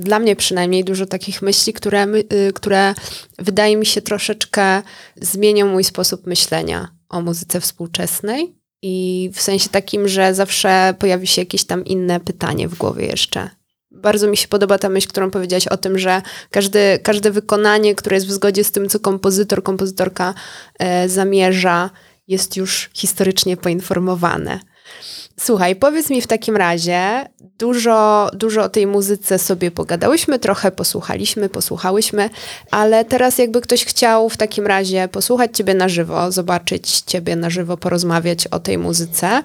[0.00, 2.94] dla mnie przynajmniej, dużo takich myśli, które, y, które
[3.38, 4.82] wydaje mi się troszeczkę
[5.16, 8.54] zmienią mój sposób myślenia o muzyce współczesnej.
[8.82, 13.50] I w sensie takim, że zawsze pojawi się jakieś tam inne pytanie w głowie jeszcze.
[13.90, 18.16] Bardzo mi się podoba ta myśl, którą powiedziałaś o tym, że każde, każde wykonanie, które
[18.16, 20.34] jest w zgodzie z tym, co kompozytor, kompozytorka
[20.78, 21.90] e, zamierza,
[22.28, 24.60] jest już historycznie poinformowane.
[25.40, 27.28] Słuchaj, powiedz mi w takim razie,
[27.58, 32.30] dużo, dużo o tej muzyce sobie pogadałyśmy, trochę posłuchaliśmy, posłuchałyśmy,
[32.70, 37.50] ale teraz jakby ktoś chciał w takim razie posłuchać Ciebie na żywo, zobaczyć Ciebie na
[37.50, 39.42] żywo, porozmawiać o tej muzyce,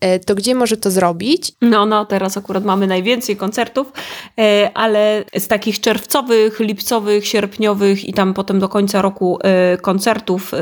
[0.00, 1.52] e, to gdzie może to zrobić?
[1.62, 3.92] No, no, teraz akurat mamy najwięcej koncertów,
[4.38, 10.52] e, ale z takich czerwcowych, lipcowych, sierpniowych i tam potem do końca roku e, koncertów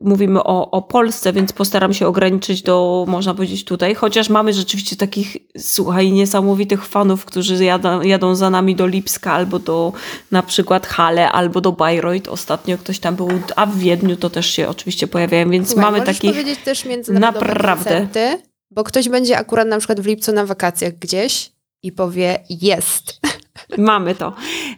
[0.00, 3.94] mówimy o, o Polsce, więc postaram się ograniczyć do, można powiedzieć, tutaj.
[3.94, 9.58] Chociaż mamy rzeczywiście takich, słuchaj, niesamowitych fanów, którzy jadą, jadą za nami do Lipska albo
[9.58, 9.92] do
[10.30, 12.28] na przykład Hale, albo do Bayreuth.
[12.28, 16.06] Ostatnio ktoś tam był, a w Wiedniu to też się oczywiście pojawiają, więc Słuchaj, mamy
[16.06, 16.30] takich.
[16.30, 17.90] powiedzieć też naprawdę.
[17.90, 23.20] Koncerty, bo ktoś będzie akurat na przykład w lipcu na wakacjach gdzieś i powie jest.
[23.78, 24.32] Mamy to.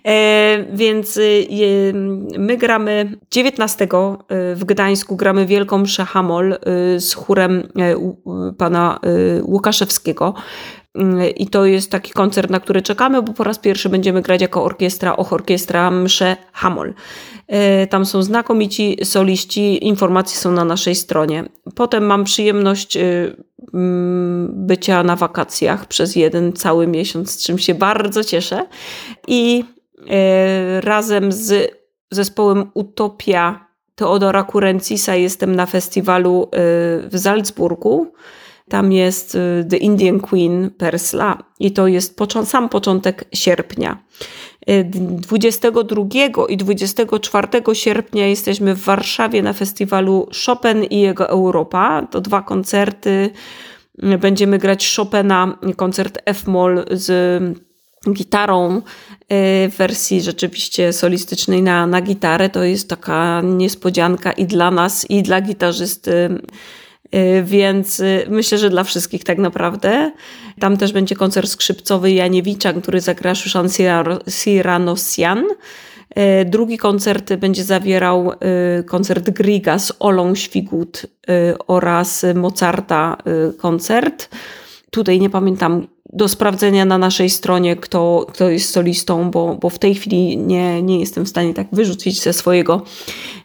[0.06, 1.92] E, więc y,
[2.38, 3.88] my gramy 19 y,
[4.56, 8.14] w Gdańsku, gramy Wielką Mszę Hamol y, z chórem e,
[8.58, 9.00] pana
[9.42, 10.34] Łukaszewskiego.
[11.36, 14.64] I to jest taki koncert, na który czekamy, bo po raz pierwszy będziemy grać jako
[14.64, 16.95] orkiestra, och, orkiestra Msze Hamol.
[17.49, 21.45] E, tam są znakomici soliści, informacje są na naszej stronie.
[21.74, 22.99] Potem mam przyjemność
[23.74, 28.66] Mm, bycia na wakacjach przez jeden cały miesiąc, z czym się bardzo cieszę.
[29.28, 29.64] I
[30.11, 31.70] e, razem z
[32.11, 36.49] zespołem Utopia Teodora Kurencisa jestem na festiwalu e,
[37.09, 38.12] w Salzburgu.
[38.68, 44.02] Tam jest e, The Indian Queen Persla i to jest sam początek sierpnia.
[44.96, 46.04] 22
[46.48, 52.06] i 24 sierpnia jesteśmy w Warszawie na festiwalu Chopin i jego Europa.
[52.10, 53.30] To dwa koncerty.
[54.20, 57.42] Będziemy grać Chopina, koncert F-moll z
[58.12, 58.82] gitarą y,
[59.70, 62.48] w wersji rzeczywiście solistycznej na, na gitarę.
[62.48, 66.81] To jest taka niespodzianka i dla nas, i dla gitarzysty Y,
[67.44, 70.12] więc y, myślę, że dla wszystkich tak naprawdę.
[70.60, 73.68] Tam też będzie koncert skrzypcowy Janiewicza, który zagra Szushan
[74.28, 75.44] Siranosian.
[75.44, 78.32] Y, drugi koncert będzie zawierał
[78.86, 81.06] koncert Griga z Olą Świgut
[81.66, 83.16] oraz Mozarta
[83.58, 84.28] koncert.
[84.95, 89.78] Tutaj nie pamiętam do sprawdzenia na naszej stronie, kto, kto jest solistą, bo, bo w
[89.78, 92.82] tej chwili nie, nie jestem w stanie tak wyrzucić ze swojego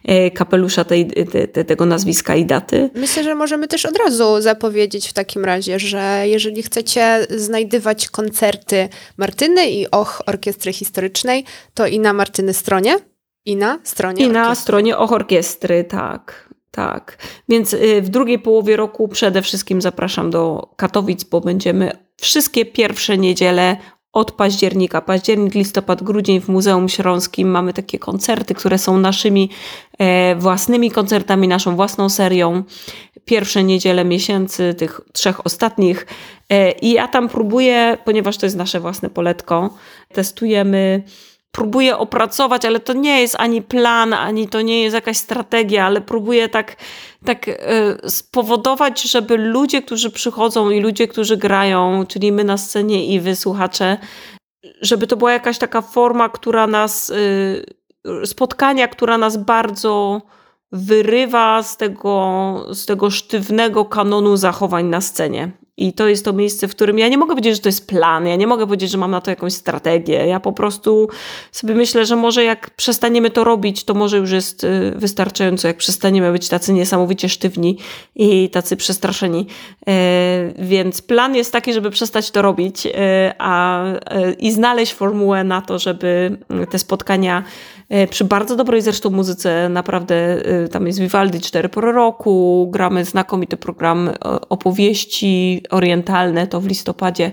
[0.04, 2.90] e, kapelusza tej, te, te, tego nazwiska i daty.
[2.94, 8.88] Myślę, że możemy też od razu zapowiedzieć w takim razie, że jeżeli chcecie znajdywać koncerty
[9.16, 11.44] Martyny i Och Orkiestry Historycznej,
[11.74, 12.96] to i na Martyny stronie,
[13.44, 16.47] i na stronie I na stronie Och Orkiestry, tak.
[16.78, 17.18] Tak,
[17.48, 23.18] więc y, w drugiej połowie roku przede wszystkim zapraszam do Katowic, bo będziemy wszystkie pierwsze
[23.18, 23.76] niedziele
[24.12, 29.50] od października, październik, listopad, grudzień w Muzeum Śląskim mamy takie koncerty, które są naszymi
[29.98, 32.62] e, własnymi koncertami, naszą własną serią.
[33.24, 36.06] Pierwsze niedziele miesięcy, tych trzech ostatnich.
[36.50, 39.74] E, I ja tam próbuję, ponieważ to jest nasze własne poletko,
[40.12, 41.02] testujemy
[41.52, 46.00] próbuję opracować, ale to nie jest ani plan, ani to nie jest jakaś strategia, ale
[46.00, 46.76] próbuję tak,
[47.24, 47.54] tak e,
[48.10, 53.36] spowodować, żeby ludzie, którzy przychodzą i ludzie, którzy grają, czyli my na scenie i wy
[53.36, 53.98] słuchacze,
[54.82, 57.64] żeby to była jakaś taka forma, która nas, y,
[58.24, 60.22] spotkania, która nas bardzo
[60.72, 65.50] wyrywa z tego, z tego sztywnego kanonu zachowań na scenie.
[65.78, 68.26] I to jest to miejsce, w którym ja nie mogę powiedzieć, że to jest plan,
[68.26, 70.26] ja nie mogę powiedzieć, że mam na to jakąś strategię.
[70.26, 71.08] Ja po prostu
[71.52, 75.76] sobie myślę, że może jak przestaniemy to robić, to może już jest y, wystarczająco, jak
[75.76, 77.78] przestaniemy być tacy niesamowicie sztywni
[78.16, 79.46] i tacy przestraszeni.
[79.88, 85.44] E, więc plan jest taki, żeby przestać to robić e, a, e, i znaleźć formułę
[85.44, 86.38] na to, żeby
[86.70, 87.44] te spotkania
[88.10, 94.10] przy bardzo dobrej zresztą muzyce, naprawdę tam jest Vivaldi 4 po roku, gramy znakomity program
[94.48, 97.32] opowieści orientalne, to w listopadzie,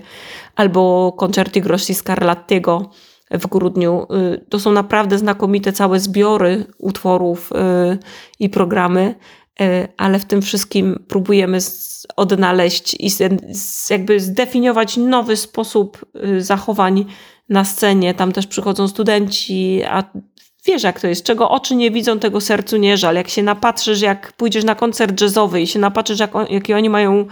[0.56, 2.90] albo koncerty Grossi Scarlattiego
[3.30, 4.06] w grudniu.
[4.48, 7.50] To są naprawdę znakomite całe zbiory utworów
[8.40, 9.14] i programy,
[9.96, 11.58] ale w tym wszystkim próbujemy
[12.16, 13.08] odnaleźć i
[13.90, 16.06] jakby zdefiniować nowy sposób
[16.38, 17.04] zachowań
[17.48, 18.14] na scenie.
[18.14, 20.04] Tam też przychodzą studenci, a
[20.66, 23.14] wiesz jak to jest, czego oczy nie widzą, tego sercu nie żal.
[23.14, 26.90] Jak się napatrzysz, jak pójdziesz na koncert jazzowy i się napatrzysz, jak on, jakie oni
[26.90, 27.26] mają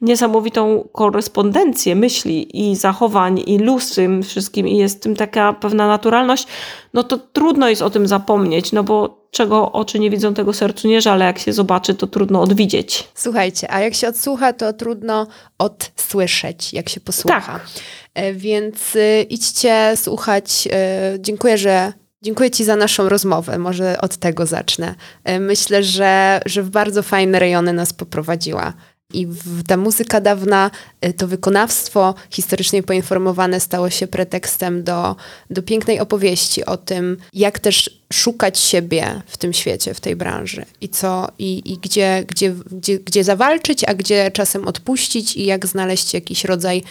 [0.00, 6.46] niesamowitą korespondencję myśli i zachowań i luz tym wszystkim i jest tym taka pewna naturalność,
[6.94, 10.88] no to trudno jest o tym zapomnieć, no bo czego oczy nie widzą, tego sercu
[10.88, 13.08] nie żal, ale jak się zobaczy, to trudno odwidzieć.
[13.14, 15.26] Słuchajcie, a jak się odsłucha, to trudno
[15.58, 17.40] odsłyszeć, jak się posłucha.
[17.40, 17.66] Tak.
[18.14, 20.68] E, więc y, idźcie słuchać.
[20.72, 23.58] E, dziękuję, że Dziękuję Ci za naszą rozmowę.
[23.58, 24.94] Może od tego zacznę.
[25.24, 28.72] E, myślę, że, że w bardzo fajne rejony nas poprowadziła.
[29.12, 29.26] I
[29.66, 35.16] ta muzyka dawna, e, to wykonawstwo historycznie poinformowane stało się pretekstem do,
[35.50, 40.64] do pięknej opowieści o tym, jak też szukać siebie w tym świecie, w tej branży
[40.80, 45.66] i co, i, i gdzie, gdzie, gdzie, gdzie zawalczyć, a gdzie czasem odpuścić i jak
[45.66, 46.82] znaleźć jakiś rodzaj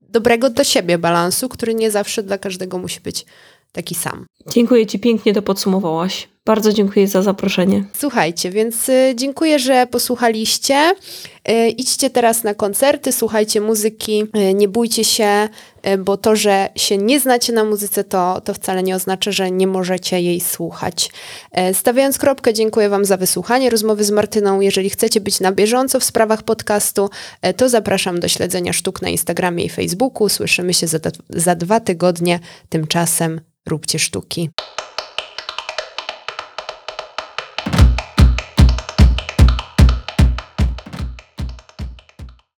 [0.00, 3.26] dobrego dla siebie balansu, który nie zawsze dla każdego musi być
[3.72, 4.26] taki sam.
[4.48, 6.28] Dziękuję Ci pięknie, to podsumowałaś.
[6.46, 7.84] Bardzo dziękuję za zaproszenie.
[7.98, 10.92] Słuchajcie, więc y, dziękuję, że posłuchaliście.
[11.48, 15.48] Y, idźcie teraz na koncerty, słuchajcie muzyki, y, nie bójcie się,
[15.98, 19.66] bo to, że się nie znacie na muzyce, to, to wcale nie oznacza, że nie
[19.66, 21.10] możecie jej słuchać.
[21.72, 24.60] Stawiając kropkę, dziękuję Wam za wysłuchanie rozmowy z Martyną.
[24.60, 27.10] Jeżeli chcecie być na bieżąco w sprawach podcastu,
[27.56, 30.28] to zapraszam do śledzenia sztuk na Instagramie i Facebooku.
[30.28, 32.40] Słyszymy się za, za dwa tygodnie.
[32.68, 34.50] Tymczasem róbcie sztuki.